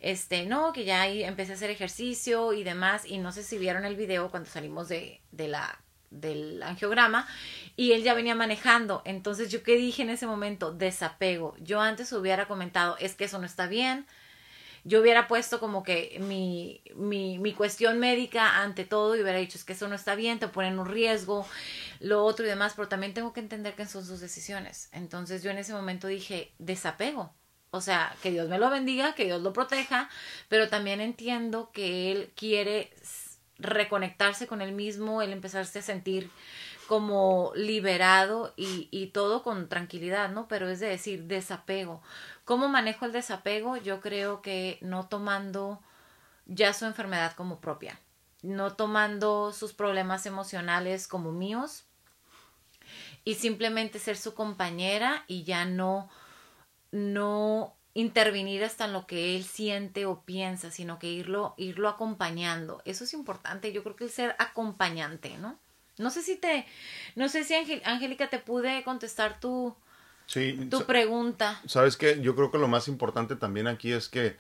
[0.01, 3.57] Este, no, que ya ahí empecé a hacer ejercicio y demás, y no sé si
[3.57, 5.79] vieron el video cuando salimos de, de la
[6.11, 7.27] del angiograma
[7.75, 9.01] y él ya venía manejando.
[9.05, 11.55] Entonces, yo qué dije en ese momento, desapego.
[11.59, 14.05] Yo antes hubiera comentado, es que eso no está bien,
[14.83, 19.57] yo hubiera puesto como que mi, mi, mi, cuestión médica ante todo y hubiera dicho
[19.57, 21.47] es que eso no está bien, te ponen un riesgo,
[21.99, 24.89] lo otro y demás, pero también tengo que entender que son sus decisiones.
[24.91, 27.33] Entonces yo en ese momento dije, desapego.
[27.71, 30.09] O sea, que Dios me lo bendiga, que Dios lo proteja,
[30.47, 32.91] pero también entiendo que Él quiere
[33.59, 36.31] reconectarse con Él mismo, Él empezarse a sentir
[36.89, 40.47] como liberado y, todo con tranquilidad, ¿no?
[40.47, 42.01] Pero es de decir, desapego.
[42.45, 43.77] ¿Cómo manejo el desapego?
[43.77, 45.83] Yo creo que no tomando
[46.47, 47.99] ya su enfermedad como propia,
[48.41, 51.83] no tomando sus problemas emocionales como míos
[53.23, 56.09] y simplemente ser su compañera y ya no
[56.89, 62.81] no intervenir hasta en lo que él siente o piensa, sino que irlo irlo acompañando.
[62.83, 65.59] Eso es importante, yo creo que el ser acompañante, ¿no?
[65.99, 66.65] No sé si te
[67.15, 69.75] no sé si Angélica te pude contestar tu
[70.25, 71.59] Sí, tu pregunta.
[71.65, 72.21] ¿Sabes qué?
[72.21, 74.37] Yo creo que lo más importante también aquí es que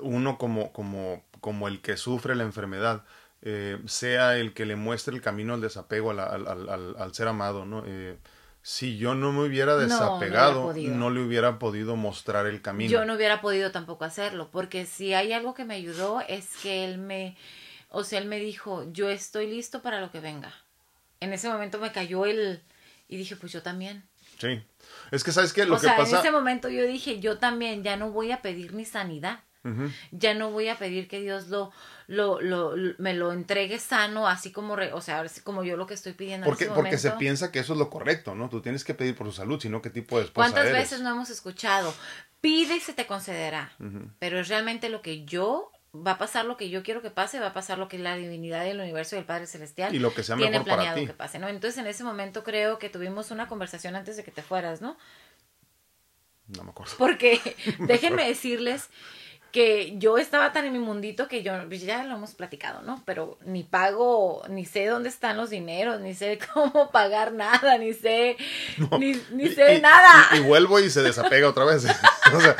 [0.00, 3.04] uno como, como, como el que sufre la enfermedad
[3.42, 7.28] eh, sea el que le muestre el camino al desapego al, al, al, al ser
[7.28, 7.82] amado, ¿no?
[7.86, 8.16] Eh,
[8.62, 12.90] si yo no me hubiera desapegado, no, le hubiera podido mostrar el camino.
[12.90, 16.84] Yo no hubiera podido tampoco hacerlo, porque si hay algo que me ayudó es que
[16.84, 17.36] él me,
[17.90, 20.54] o sea, él me dijo, yo estoy listo para lo que venga.
[21.22, 22.62] En ese momento me cayó el,
[23.08, 24.04] y dije, pues yo también.
[24.38, 24.62] Sí.
[25.10, 25.64] Es que, ¿sabes qué?
[25.64, 26.16] Lo o que sea, pasa...
[26.16, 29.40] en ese momento yo dije, yo también, ya no voy a pedir mi sanidad.
[30.10, 31.70] Ya no voy a pedir que Dios lo,
[32.08, 35.94] lo, lo, me lo entregue sano, así como, re, o sea, como yo lo que
[35.94, 36.46] estoy pidiendo.
[36.46, 38.48] Porque, en ese porque se piensa que eso es lo correcto, ¿no?
[38.48, 40.78] Tú tienes que pedir por su salud, sino qué tipo de esposa ¿Cuántas eres.
[40.78, 41.94] veces no hemos escuchado?
[42.40, 43.72] Pide y se te concederá.
[44.18, 47.38] Pero es realmente lo que yo va a pasar lo que yo quiero que pase,
[47.38, 50.14] va a pasar lo que la divinidad del universo y el Padre Celestial Y lo
[50.14, 51.06] que sea tiene mejor para planeado ti.
[51.06, 51.48] que pase, ¿no?
[51.48, 54.96] Entonces en ese momento creo que tuvimos una conversación antes de que te fueras, ¿no?
[56.48, 56.94] No me acuerdo.
[56.98, 57.40] Porque
[57.80, 58.88] déjenme decirles
[59.52, 63.02] que yo estaba tan en mi mundito que yo, pues, ya lo hemos platicado, ¿no?
[63.04, 67.92] Pero ni pago, ni sé dónde están los dineros, ni sé cómo pagar nada, ni
[67.92, 68.38] sé,
[68.98, 70.28] ni, ni sé y- nada.
[70.32, 71.84] Y, y vuelvo y se desapega otra vez.
[71.84, 72.56] o sea,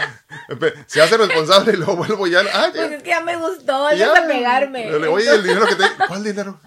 [0.87, 2.41] se hace responsable y luego vuelvo ya.
[2.53, 4.11] Ah, ya- Pues es que ya me gustó ya.
[4.11, 4.91] desapegarme.
[4.99, 5.85] Le- Oye, el dinero que te.
[6.09, 6.61] ¿Cuál dinero?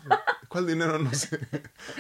[0.48, 0.98] ¿Cuál dinero?
[1.00, 1.38] No sé.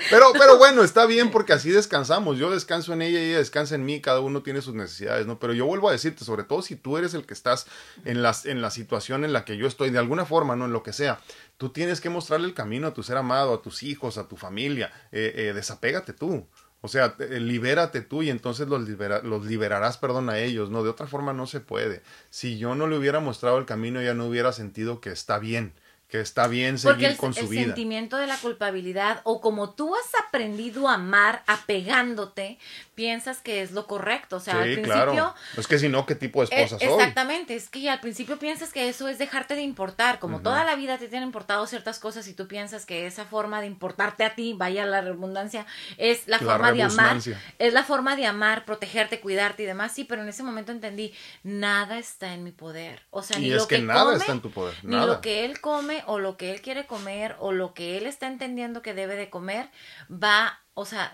[0.09, 2.37] Pero, pero bueno, está bien porque así descansamos.
[2.37, 3.99] Yo descanso en ella y ella descansa en mí.
[4.01, 5.39] Cada uno tiene sus necesidades, ¿no?
[5.39, 7.65] Pero yo vuelvo a decirte, sobre todo si tú eres el que estás
[8.05, 10.65] en, las, en la situación en la que yo estoy, de alguna forma, ¿no?
[10.65, 11.19] En lo que sea.
[11.57, 14.37] Tú tienes que mostrarle el camino a tu ser amado, a tus hijos, a tu
[14.37, 14.91] familia.
[15.11, 16.47] Eh, eh, desapégate tú.
[16.85, 20.83] O sea, eh, libérate tú y entonces los, libera- los liberarás, perdón, a ellos, ¿no?
[20.83, 22.01] De otra forma no se puede.
[22.29, 25.73] Si yo no le hubiera mostrado el camino, ella no hubiera sentido que está bien,
[26.15, 27.63] que está bien seguir Porque el, con su el vida.
[27.65, 32.57] sentimiento de la culpabilidad o como tú has aprendido a amar apegándote,
[32.95, 34.37] piensas que es lo correcto.
[34.37, 35.11] O sea, al sí, principio...
[35.11, 35.35] claro.
[35.57, 36.93] Es que si no, ¿qué tipo de Eh, esposa soy?
[36.93, 40.75] exactamente, es que al principio piensas que eso es dejarte de importar, como toda la
[40.75, 44.35] vida te tienen importado ciertas cosas y tú piensas que esa forma de importarte a
[44.35, 45.65] ti, vaya la redundancia,
[45.97, 47.17] es la, La forma de amar,
[47.59, 51.13] es la forma de amar, protegerte, cuidarte y demás, sí, pero en ese momento entendí,
[51.43, 54.17] nada está en mi poder, o sea, Y ni es lo que que, nada come,
[54.17, 55.05] está en tu poder, ni nada.
[55.07, 58.27] lo que él come o lo que él quiere comer o lo que él está
[58.27, 59.69] entendiendo que debe de comer
[60.11, 61.13] va, o sea,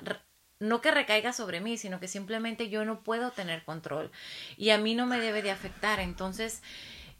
[0.59, 4.11] no que recaiga sobre mí, sino que simplemente yo no puedo tener control
[4.57, 5.99] y a mí no me debe de afectar.
[5.99, 6.61] Entonces,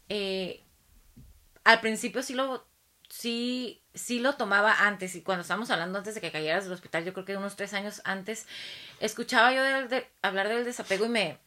[0.08, 0.62] eh,
[1.64, 2.66] al principio sí lo,
[3.08, 7.04] sí, sí lo tomaba antes y cuando estábamos hablando antes de que cayeras del hospital,
[7.04, 8.46] yo creo que unos tres años antes,
[9.00, 11.38] escuchaba yo del- de, hablar del desapego y me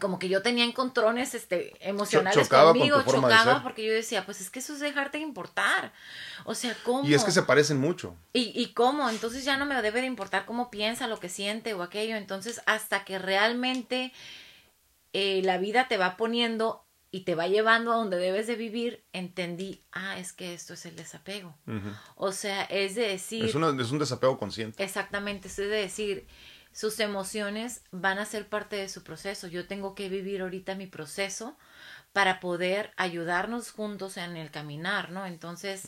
[0.00, 4.40] como que yo tenía encontrones este emocionales chocaba con conmigo, chocaba porque yo decía, pues
[4.40, 5.92] es que eso es dejarte de importar.
[6.44, 7.08] O sea, ¿cómo?
[7.08, 8.16] Y es que se parecen mucho.
[8.32, 9.08] ¿Y, ¿Y cómo?
[9.08, 12.16] Entonces ya no me debe de importar cómo piensa, lo que siente o aquello.
[12.16, 14.12] Entonces, hasta que realmente
[15.12, 19.02] eh, la vida te va poniendo y te va llevando a donde debes de vivir,
[19.12, 21.56] entendí, ah, es que esto es el desapego.
[22.16, 24.82] O sea, es de decir, Es, una- es un desapego consciente.
[24.84, 26.26] exactamente, es de decir,
[26.76, 29.46] sus emociones van a ser parte de su proceso.
[29.46, 31.56] Yo tengo que vivir ahorita mi proceso
[32.12, 35.24] para poder ayudarnos juntos en el caminar, ¿no?
[35.24, 35.84] Entonces,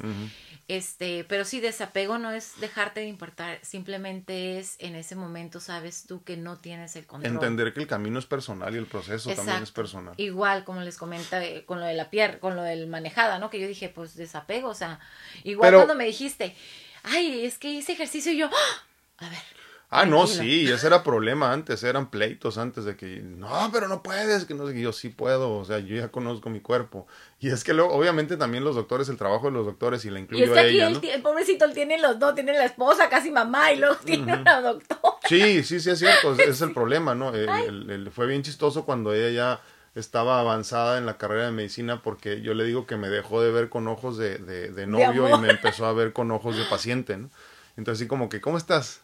[0.67, 6.07] este, pero sí, desapego no es dejarte de importar, simplemente es en ese momento sabes
[6.07, 7.35] tú que no tienes el control.
[7.35, 10.15] Entender que el camino es personal y el proceso también es personal.
[10.17, 13.51] Igual, como les comenta eh, con lo de la pierna, con lo del manejada, ¿no?
[13.51, 15.01] Que yo dije, pues desapego, o sea,
[15.45, 16.57] igual Pero- cuando me dijiste,
[17.03, 19.27] ay, es que hice ejercicio y yo, ¡ah!
[19.27, 19.68] a ver.
[19.91, 24.03] Ah, no, sí, ese era problema antes, eran pleitos antes de que, no, pero no
[24.03, 27.07] puedes, que no sé, yo sí puedo, o sea, yo ya conozco mi cuerpo.
[27.41, 30.19] Y es que luego, obviamente también los doctores, el trabajo de los doctores, y la
[30.19, 31.01] Y incluyo es que a aquí ella, el, ¿no?
[31.01, 34.61] el pobrecito él tiene los dos, tiene la esposa, casi mamá, y luego tiene una
[34.61, 35.01] doctora.
[35.27, 37.35] Sí, sí, sí, es cierto, es, es el problema, ¿no?
[37.35, 39.61] El- el- el- fue bien chistoso cuando ella ya
[39.95, 43.51] estaba avanzada en la carrera de medicina porque yo le digo que me dejó de
[43.51, 46.65] ver con ojos de, de, de novio y me empezó a ver con ojos de
[46.65, 47.31] paciente, ¿no?
[47.79, 49.01] Entonces así como que, ¿cómo estás?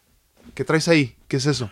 [0.54, 1.16] ¿Qué traes ahí?
[1.28, 1.70] ¿Qué es eso?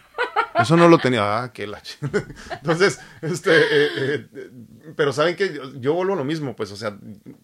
[0.54, 1.42] Eso no lo tenía.
[1.42, 1.82] Ah, qué la
[2.50, 4.50] Entonces, este, eh, eh,
[4.96, 6.96] pero saben que yo, yo vuelvo a lo mismo, pues, o sea,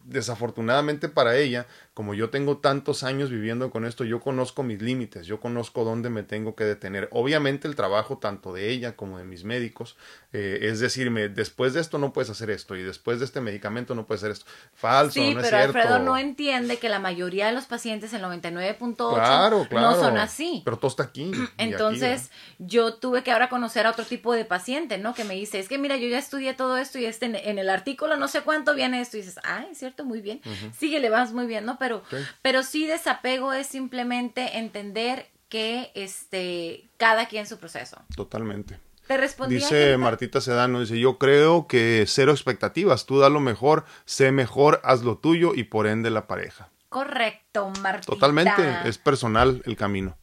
[0.04, 5.26] desafortunadamente para ella, como yo tengo tantos años viviendo con esto, yo conozco mis límites,
[5.26, 7.08] yo conozco dónde me tengo que detener.
[7.12, 9.96] Obviamente el trabajo tanto de ella como de mis médicos
[10.34, 13.94] eh, es decirme, después de esto no puedes hacer esto y después de este medicamento
[13.94, 14.44] no puedes hacer esto.
[14.74, 15.78] Falso, Sí, no es pero cierto.
[15.78, 19.90] Alfredo no entiende que la mayoría de los pacientes, el 99.8, Claro, claro.
[19.90, 20.60] no son así.
[20.66, 24.98] Pero todo está aquí, Entonces, yo tuve que ahora conocer a otro tipo de paciente,
[24.98, 25.14] ¿no?
[25.14, 27.58] Que me dice, es que mira, yo ya estudié todo esto y este en, en
[27.58, 29.16] el artículo no sé cuánto viene esto.
[29.16, 30.40] Y dices, ah, es cierto, muy bien.
[30.76, 31.78] Sigue, le vas muy bien, ¿no?
[31.78, 32.16] Pero, Sí.
[32.42, 37.96] pero sí desapego es simplemente entender que este cada quien su proceso.
[38.14, 38.78] Totalmente.
[39.06, 39.54] Te respondí.
[39.54, 39.96] Dice.
[39.96, 45.02] Martita Sedano, dice, yo creo que cero expectativas, tú da lo mejor, sé mejor, haz
[45.02, 46.68] lo tuyo y por ende la pareja.
[46.90, 48.12] Correcto, Martita.
[48.12, 50.16] Totalmente, es personal el camino.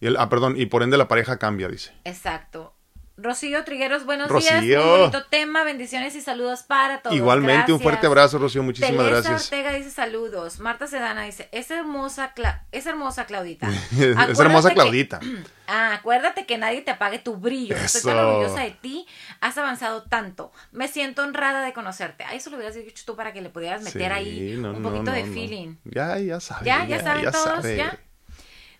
[0.00, 1.92] Y el, ah, perdón, y por ende la pareja cambia, dice.
[2.04, 2.74] Exacto.
[3.20, 4.60] Rocío Trigueros, buenos Rocío.
[4.60, 4.84] días.
[4.84, 5.64] Muy bonito tema.
[5.64, 7.16] Bendiciones y saludos para todos.
[7.16, 9.44] Igualmente, un fuerte abrazo, Rocío, muchísimas Teresa gracias.
[9.44, 10.60] Ortega dice saludos.
[10.60, 13.68] Marta Sedana dice, es hermosa, Cla- es hermosa Claudita.
[14.28, 15.20] es hermosa que- Claudita.
[15.70, 17.76] Ah, acuérdate que nadie te apague tu brillo.
[17.76, 18.26] Estoy tan Eso.
[18.28, 19.06] orgullosa de ti.
[19.42, 20.50] Has avanzado tanto.
[20.72, 22.24] Me siento honrada de conocerte.
[22.24, 24.82] A eso lo hubieras dicho tú para que le pudieras meter Sí, ahí no, un
[24.82, 25.74] poquito no, de feeling.
[25.84, 26.64] Ya, ya sabe.
[26.64, 26.86] ¿Ya?
[26.86, 27.44] ¿Ya saben todos?
[27.44, 27.76] sabe.
[27.76, 27.98] ¿Ya?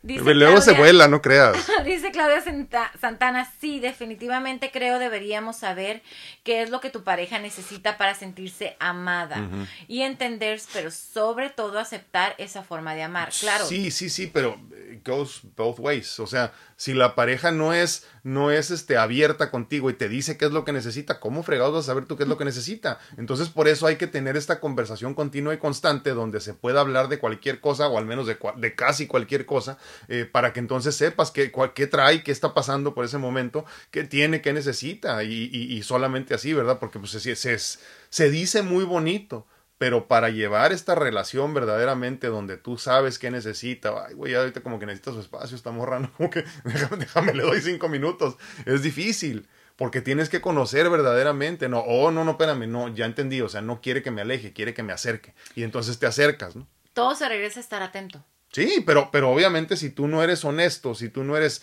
[0.01, 1.57] Dice Pero Luego se Claudia- vuela, no creas.
[1.85, 6.03] Dice Claudia Santa- Santana, sí, definitivamente creo deberíamos saber
[6.45, 9.49] qué es lo que tu pareja necesita para sentirse amada
[9.89, 13.31] y entender, pero sobre todo aceptar esa forma de amar.
[13.41, 14.61] Claro, Sí, sí, sí, pero
[14.93, 16.19] it goes both ways.
[16.21, 20.39] O sea, si la pareja no es, no es este, abierta contigo y te dice
[20.39, 22.47] qué es lo que necesita, ¿cómo fregados vas a saber tú qué es lo que
[22.47, 22.99] necesita?
[23.19, 27.09] Entonces, por eso hay que tener esta conversación continua y constante donde se pueda hablar
[27.09, 29.77] de cualquier cosa o al menos de, de casi cualquier cosa
[30.09, 34.05] eh, para que entonces sepas qué, qué trae, qué está pasando por ese momento, qué
[34.05, 36.79] tiene, qué necesita y, y- y solamente así, ¿verdad?
[36.79, 39.47] Porque pues, se, se, se dice muy bonito.
[39.79, 44.79] Pero para llevar esta relación verdaderamente donde tú sabes qué necesita, ay, güey, ahorita como
[44.79, 48.37] que necesita su espacio, está morrando, como que déjame, déjame, le doy cinco minutos.
[48.67, 53.41] Es difícil, porque tienes que conocer verdaderamente, no, oh, no, no, espérame, no, ya entendí,
[53.41, 55.35] o sea, no quiere que me aleje, quiere que me acerque.
[55.55, 56.67] Y entonces te acercas, ¿no?
[56.99, 58.25] todo se regresa a estar atento.
[58.51, 61.55] Sí, pero, pero obviamente si tú no eres honesto, si tú no eres